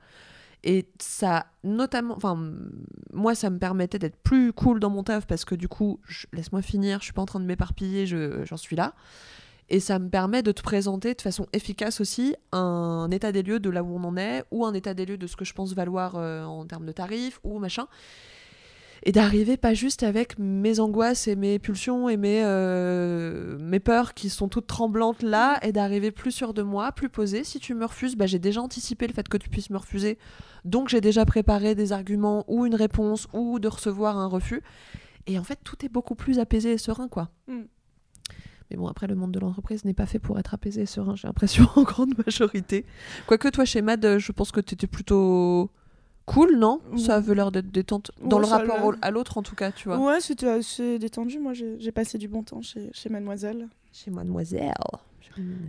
[0.66, 2.38] Et ça, notamment, enfin,
[3.12, 6.00] moi, ça me permettait d'être plus cool dans mon taf parce que du coup,
[6.32, 8.94] laisse-moi finir, je suis pas en train de m'éparpiller, je- j'en suis là.
[9.74, 13.60] Et ça me permet de te présenter de façon efficace aussi un état des lieux
[13.60, 15.54] de là où on en est, ou un état des lieux de ce que je
[15.56, 17.88] pense valoir euh, en termes de tarifs, ou machin.
[19.02, 24.14] Et d'arriver pas juste avec mes angoisses et mes pulsions et mes, euh, mes peurs
[24.14, 27.44] qui sont toutes tremblantes là, et d'arriver plus sûr de moi, plus posé.
[27.44, 30.20] Si tu me refuses, bah, j'ai déjà anticipé le fait que tu puisses me refuser.
[30.66, 34.62] Donc j'ai déjà préparé des arguments ou une réponse ou de recevoir un refus.
[35.26, 37.32] Et en fait, tout est beaucoup plus apaisé et serein, quoi.
[37.48, 37.64] Mm.
[38.74, 41.16] Mais bon, après, le monde de l'entreprise n'est pas fait pour être apaisé et serein,
[41.16, 42.86] j'ai l'impression, en grande majorité.
[43.28, 45.70] Quoique toi, chez Mad, euh, je pense que tu étais plutôt
[46.26, 46.82] cool, non?
[46.98, 48.12] Ça avait l'air d'être détente.
[48.24, 50.00] Dans Ouais, le rapport au- à l'autre, en tout cas, tu vois.
[50.00, 51.38] Ouais, c'était assez détendu.
[51.40, 53.68] Moi, j'ai passé du bon temps chez, chez Mademoiselle.
[53.92, 54.72] Chez Mademoiselle.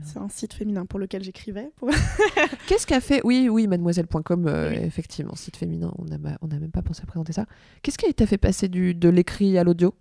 [0.03, 1.71] C'est un site féminin pour lequel j'écrivais.
[1.77, 1.89] pour-
[2.69, 4.77] Qu'est-ce qu'a fait Oui, oui, mademoiselle.com, euh, Oui.
[4.77, 7.47] effectivement, site féminin, on n'a on n'a même pas pensé à présenter ça.
[7.83, 9.95] Qu'est-ce qui t'a fait passer du, de l'écrit à l'audio?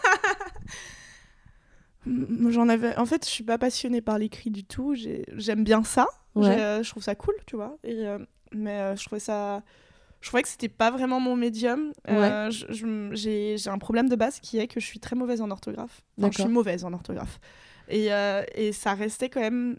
[2.50, 2.96] J'en avais.
[2.96, 4.94] En fait, je suis pas passionnée par l'écrit du tout.
[4.94, 6.06] J'ai- J'aime bien ça.
[6.34, 6.60] Ouais.
[6.60, 7.76] Euh, Je trouve ça cool, tu vois.
[7.84, 8.18] Et, euh,
[8.52, 9.62] mais euh, je trouvais ça.
[10.20, 11.92] Je trouvais que c'était pas vraiment mon médium.
[12.08, 12.50] Euh,
[13.12, 16.02] J'ai un problème de base qui est que je suis très mauvaise en orthographe.
[16.18, 17.38] Enfin, je suis mauvaise en orthographe.
[17.88, 18.08] Et,
[18.54, 19.78] et ça restait quand même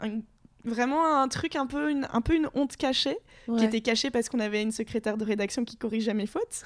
[0.00, 0.20] un-
[0.64, 3.16] vraiment un truc un peu une, un peu une honte cachée
[3.58, 6.62] qui était cachée parce qu'on avait une secrétaire de rédaction qui corrigeait mes fautes.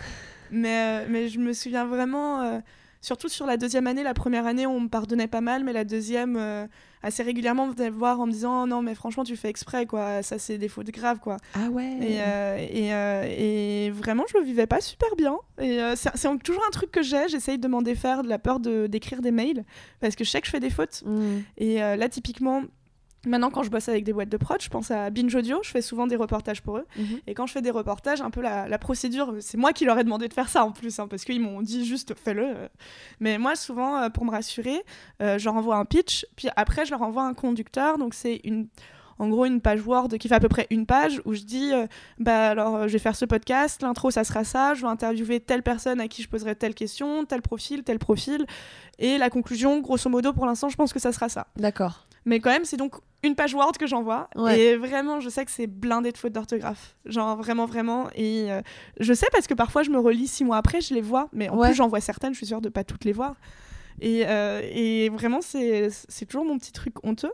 [0.51, 2.43] Mais, mais je me souviens vraiment,
[3.01, 5.85] surtout sur la deuxième année, la première année, on me pardonnait pas mal, mais la
[5.85, 6.67] deuxième, euh,
[7.03, 9.49] assez régulièrement, on venait me voir en me disant oh non, mais franchement, tu fais
[9.49, 10.23] exprès, quoi.
[10.23, 11.37] Ça, c'est des fautes graves, quoi.
[11.55, 15.37] Ah ouais Et, euh, et, euh, et vraiment, je le vivais pas super bien.
[15.61, 17.29] Et c'est toujours un truc que j'ai.
[17.29, 19.65] J'essaye de m'en défaire de la peur de- d'écrire des mails
[20.01, 21.03] parce que je sais que je fais des fautes.
[21.07, 21.39] Mm.
[21.59, 22.63] Et là, typiquement,
[23.27, 25.59] maintenant, quand je bosse avec des boîtes de prod, je pense à Binge Audio.
[25.63, 26.87] Je fais souvent des reportages pour eux.
[26.97, 27.21] Mhm.
[27.27, 29.99] Et quand je fais des reportages, un peu la, la procédure, c'est moi qui leur
[29.99, 32.55] ai demandé de faire ça en plus, hein, parce qu'ils m'ont dit juste fais-le.
[33.21, 34.83] Mais moi, souvent, euh, pour me rassurer,
[35.23, 37.99] euh, je leur envoie un pitch, puis après, je leur envoie un conducteur.
[37.99, 38.69] Donc, c'est une.
[39.19, 41.73] En gros, une page Word qui fait à peu près une page où je dis
[41.73, 41.87] euh,
[42.19, 45.41] bah alors euh, je vais faire ce podcast, l'intro ça sera ça, je vais interviewer
[45.41, 48.45] telle personne à qui je poserai telle question, tel profil, tel profil,
[48.99, 51.47] et la conclusion, grosso modo, pour l'instant, je pense que ça sera ça.
[51.57, 52.07] D'accord.
[52.27, 54.29] Mais quand même, c'est donc une page Word que j'envoie.
[54.37, 54.61] Ouais.
[54.61, 56.95] Et vraiment, je sais que c'est blindé de fautes d'orthographe.
[57.07, 58.09] Genre, vraiment, vraiment.
[58.15, 58.61] Et euh,
[59.01, 61.29] je sais parce que parfois, je me relis six mois après, je les vois.
[61.33, 61.69] Mais en Ouais.
[61.69, 63.37] plus, j'en vois certaines, je suis sûre de pas toutes les voir.
[64.01, 65.91] Et, euh, et vraiment, c'est
[66.29, 67.33] toujours mon petit truc honteux.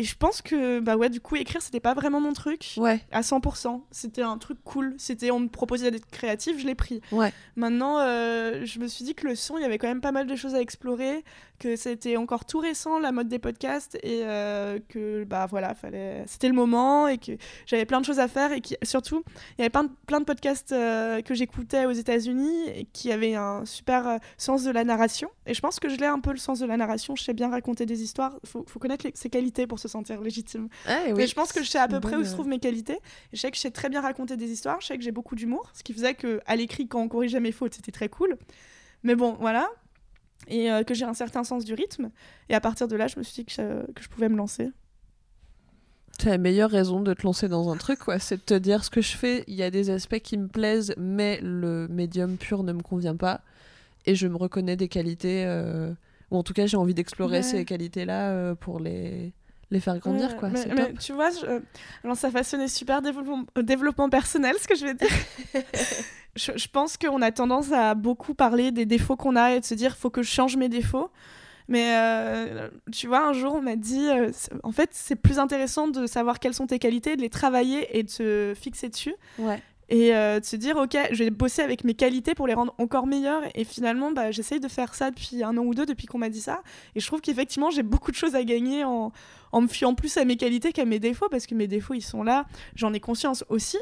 [0.00, 2.74] Et je pense que, bah ouais, du coup, écrire, c'était pas vraiment mon truc.
[2.76, 3.00] Ouais.
[3.10, 3.82] À 100%.
[3.90, 4.94] C'était un truc cool.
[4.96, 7.00] C'était, on me proposait d'être créatif, je l'ai pris.
[7.10, 7.32] Ouais.
[7.56, 10.12] Maintenant, euh, je me suis dit que le son, il y avait quand même pas
[10.12, 11.24] mal de choses à explorer,
[11.58, 16.22] que c'était encore tout récent, la mode des podcasts, et euh, que, bah voilà, fallait...
[16.26, 17.32] c'était le moment, et que
[17.66, 18.76] j'avais plein de choses à faire, et qui...
[18.82, 19.22] surtout,
[19.56, 23.10] il y avait plein de, plein de podcasts euh, que j'écoutais aux États-Unis, et qui
[23.12, 25.28] avaient un super euh, sens de la narration.
[25.46, 27.16] Et je pense que je l'ai un peu le sens de la narration.
[27.16, 28.38] Je sais bien raconter des histoires.
[28.44, 30.68] Faut, faut connaître les- ses qualités pour se sentir légitime.
[30.86, 32.94] Ouais, Mais je pense que je sais à peu près où se trouvent mes qualités.
[33.32, 34.80] Et je sais que je sais très bien raconter des histoires.
[34.80, 35.70] Je sais que j'ai beaucoup d'humour.
[35.74, 38.36] Ce qui faisait que à l'écrit, quand on corrigeait mes fautes, c'était très cool.
[39.02, 39.68] Mais bon, voilà.
[40.46, 42.10] Et euh, que j'ai un certain sens du rythme.
[42.48, 44.36] Et à partir de là, je me suis dit que je, que je pouvais me
[44.36, 44.70] lancer.
[46.20, 48.18] C'est la meilleure raison de te lancer dans un truc, quoi.
[48.18, 50.48] C'est de te dire ce que je fais, il y a des aspects qui me
[50.48, 53.40] plaisent, mais le médium pur ne me convient pas.
[54.06, 55.92] Et je me reconnais des qualités, euh,
[56.30, 57.42] ou en tout cas, j'ai envie d'explorer Ouais.
[57.42, 59.32] ces qualités-là euh, pour les,
[59.70, 60.48] les faire grandir, Ouais, quoi.
[60.48, 61.60] Mais, tu vois, je...
[62.04, 65.08] alors ça façonnait super développement, euh, développement personnel, ce que je vais dire.
[66.36, 69.64] je, je pense qu'on a tendance à beaucoup parler des défauts qu'on a et de
[69.64, 71.10] se dire faut que je change mes défauts.
[71.68, 74.30] Mais euh, tu vois, un jour, on m'a dit, euh,
[74.62, 78.02] en fait, c'est plus intéressant de savoir quelles sont tes qualités, de les travailler et
[78.02, 79.14] de se fixer dessus.
[79.38, 79.62] Ouais.
[79.90, 82.74] Et euh, de se dire, ok, je vais bosser avec mes qualités pour les rendre
[82.78, 83.42] encore meilleures.
[83.54, 86.28] Et finalement, bah, j'essaye de faire ça depuis un an ou deux, depuis qu'on m'a
[86.28, 86.62] dit ça.
[86.94, 89.12] Et je trouve qu'effectivement, j'ai beaucoup de choses à gagner en,
[89.52, 92.02] en me fiant plus à mes qualités qu'à mes défauts, parce que mes défauts, ils
[92.02, 92.46] sont là.
[92.74, 93.78] J'en ai conscience aussi.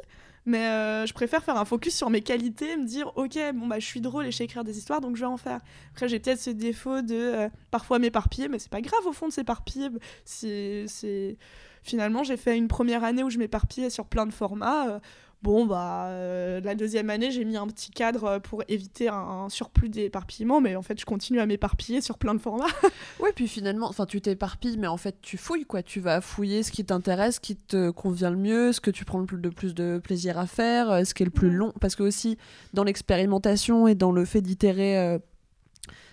[0.47, 3.81] Mais euh, je préfère faire un focus sur mes qualités, me dire, ok, bon, bah,
[3.81, 5.59] je suis drôle et je sais écrire des histoires, donc je vais en faire.
[5.91, 9.27] Après, j'ai peut-être ce défaut de euh, parfois m'éparpiller, mais c'est pas grave au fond
[9.27, 9.89] de s'éparpiller.
[10.25, 11.37] C'est.
[11.83, 15.01] Finalement, j'ai fait une première année où je m'éparpillais sur plein de formats.
[15.43, 19.15] Bon, bah, euh, la deuxième année, j'ai mis un petit cadre euh, pour éviter un,
[19.15, 22.67] un surplus d'éparpillement, mais en fait, je continue à m'éparpiller sur plein de formats.
[23.21, 25.83] Ouais, puis finalement, enfin, tu t'éparpilles, mais en fait, tu fouilles, quoi.
[25.83, 29.05] Tu vas fouiller ce qui t'intéresse, ce qui te convient le mieux, ce que tu
[29.05, 31.49] prends le plus de plus de plaisir à faire, euh, ce qui est le plus
[31.49, 31.55] Ouais.
[31.55, 31.73] long.
[31.81, 32.37] Parce que aussi,
[32.75, 35.19] dans l'expérimentation et dans le fait d'itérer euh,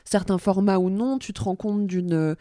[0.06, 2.36] certains formats ou non, tu te rends compte d'une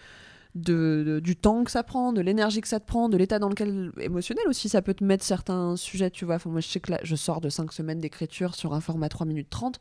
[0.54, 3.48] de, du temps que ça prend, de l'énergie que ça te prend, de l'état dans
[3.48, 6.38] lequel émotionnel aussi ça peut te mettre certains sujets, tu vois.
[6.44, 9.26] Moi je sais que là, je sors de 5 semaines d'écriture sur un format 3
[9.26, 9.80] minutes 30.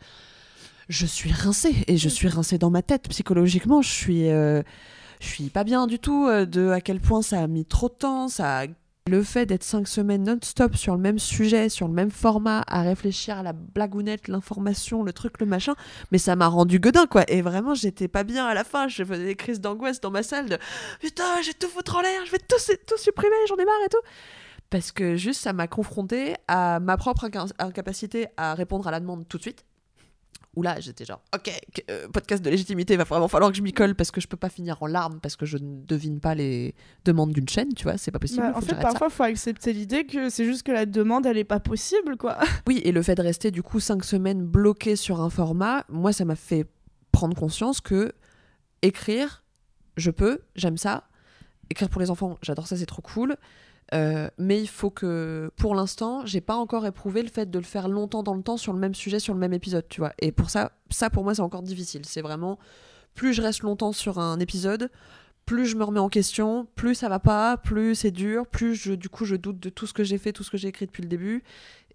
[0.88, 4.62] Je suis rincée et je suis rincée dans ma tête psychologiquement, je suis euh,
[5.20, 7.90] je suis pas bien du tout euh, de à quel point ça a mis trop
[7.90, 8.64] de temps, ça
[9.10, 12.84] le fait d'être 5 semaines non-stop sur le même sujet, sur le même format, à
[12.84, 15.74] réfléchir à la blagounette, l'information, le truc, le machin,
[16.12, 17.24] mais ça m'a rendu gueudin quoi.
[17.28, 18.88] Et vraiment, j'étais pas bien à la fin.
[18.88, 20.58] Je faisais des crises d'angoisse dans ma salle de
[21.00, 24.02] putain, j'ai tout foutre en l'air, je vais tout, supprimer, j'en ai marre et tout.
[24.70, 29.00] Parce que juste, ça m'a confronté à ma propre inca- incapacité à répondre à la
[29.00, 29.66] demande tout de suite.
[30.56, 31.50] Où là, j'étais genre, ok,
[31.90, 34.36] euh, podcast de légitimité, va vraiment falloir que je m'y colle parce que je peux
[34.36, 36.76] pas finir en larmes parce que je ne devine pas les
[37.06, 38.42] demandes d'une chaîne, tu vois, c'est pas possible.
[38.42, 41.38] Bah, en fait, parfois, il faut accepter l'idée que c'est juste que la demande, elle
[41.38, 42.38] est pas possible, quoi.
[42.68, 46.12] Oui, et le fait de rester du coup cinq semaines bloqué sur un format, moi,
[46.12, 46.68] ça m'a fait
[47.14, 48.12] prendre conscience que
[48.82, 49.44] écrire,
[49.96, 51.08] je peux, j'aime ça.
[51.70, 53.38] Écrire pour les enfants, j'adore ça, c'est trop cool.
[53.94, 57.66] Euh, mais il faut que, pour l'instant, j'ai pas encore éprouvé le fait de le
[57.66, 60.14] faire longtemps dans le temps sur le même sujet, sur le même épisode, tu vois.
[60.20, 62.04] Et pour ça, ça pour moi, c'est encore difficile.
[62.06, 62.58] C'est vraiment,
[63.16, 64.90] plus je reste longtemps sur un épisode,
[65.46, 68.94] plus je me remets en question, plus ça va pas, plus c'est dur, plus je,
[68.94, 70.86] du coup je doute de tout ce que j'ai fait, tout ce que j'ai écrit
[70.86, 71.44] depuis le début,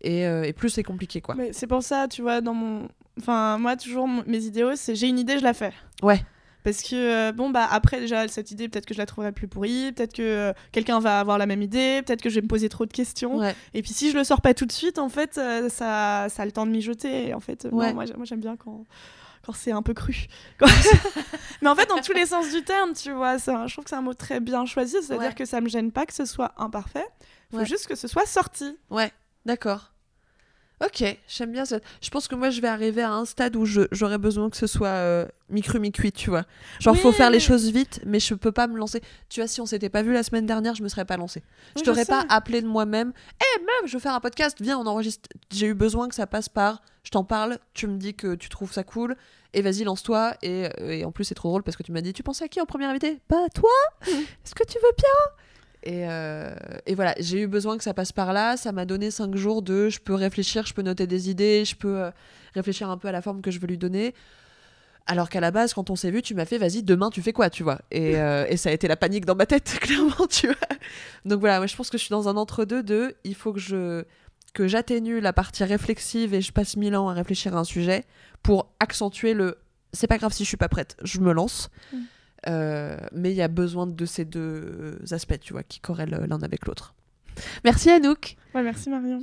[0.02, 1.34] et, euh, et plus c'est compliqué quoi.
[1.36, 2.88] Mais c'est pour ça, tu vois, dans mon.
[3.18, 5.72] Enfin, moi, toujours, mon- mes idéaux, c'est j'ai une idée, je la fais.
[6.02, 6.20] Ouais.
[6.66, 6.96] Parce que,
[7.28, 10.12] euh, bon, bah, après, déjà, cette idée, peut-être que je la trouverai plus pourrie, peut-être
[10.14, 12.86] que euh, quelqu'un va avoir la même idée, peut-être que je vais me poser trop
[12.86, 13.36] de questions.
[13.38, 13.54] Ouais.
[13.72, 16.42] Et puis, si je le sors pas tout de suite, en fait, euh, ça, ça
[16.42, 17.28] a le temps de mijoter.
[17.28, 17.94] Et En fait, non, Ouais.
[17.94, 18.82] moi, j'ai- moi, j'aime bien quand.
[19.44, 20.26] Quand c'est un peu cru.
[21.62, 23.90] Mais en fait, dans tous les sens du terme, tu vois, un- je trouve que
[23.90, 24.96] c'est un mot très bien choisi.
[25.02, 25.34] C'est-à-dire Ouais.
[25.34, 27.06] que ça me gêne pas que ce soit imparfait.
[27.52, 27.64] Il faut Ouais.
[27.66, 28.76] juste que ce soit sorti.
[28.90, 29.12] Ouais,
[29.44, 29.92] d'accord.
[30.84, 31.78] Ok, j'aime bien ça.
[32.02, 34.66] Je pense que moi, je vais arriver à un stade où j'aurais besoin que ce
[34.66, 36.44] soit euh, mi-cru, mi-cuit, tu vois.
[36.80, 39.00] Genre, Oui, faut faire les choses vite, mais je peux pas me lancer.
[39.30, 41.42] Tu vois, si on s'était pas vu la semaine dernière, je me serais pas lancée.
[41.76, 43.14] Je Oui, t'aurais pas appelé de moi-même.
[43.40, 45.30] Eh meuf, je veux faire un podcast, viens, on enregistre.
[45.50, 46.82] J'ai eu besoin que ça passe par.
[47.04, 49.16] Je t'en parle, tu me dis que tu trouves ça cool,
[49.54, 50.34] et vas-y, lance-toi.
[50.42, 52.48] Et, et en plus, c'est trop drôle parce que tu m'as dit, tu pensais à
[52.48, 53.20] qui en premier invité?
[53.30, 53.70] Bah, toi
[54.06, 55.34] Est-ce que tu veux bien?
[55.86, 56.52] Et, euh,
[56.84, 58.56] et voilà, j'ai eu besoin que ça passe par là.
[58.56, 61.76] Ça m'a donné cinq jours de je peux réfléchir, je peux noter des idées, je
[61.76, 62.10] peux euh,
[62.54, 64.12] réfléchir un peu à la forme que je veux lui donner.
[65.06, 67.32] Alors qu'à la base, quand on s'est vu, tu m'as fait vas-y, demain tu fais
[67.32, 67.78] quoi, tu vois?
[67.92, 70.56] Et, euh, et ça a été la panique dans ma tête, clairement, tu vois.
[71.24, 73.60] Donc voilà, moi je pense que je suis dans un entre-deux de il faut que
[73.60, 74.02] je
[74.52, 78.04] que j'atténue la partie réflexive et je passe mille ans à réfléchir à un sujet
[78.42, 79.58] pour accentuer le
[79.92, 81.70] c'est pas grave si je suis pas prête, je me lance.
[81.92, 81.98] Mm.
[82.48, 86.42] Euh, mais il y a besoin de ces deux aspects, tu vois, qui corrèlent l'un
[86.42, 86.94] avec l'autre.
[87.64, 88.36] Merci Anouk.
[88.54, 89.22] Ouais, merci Marion.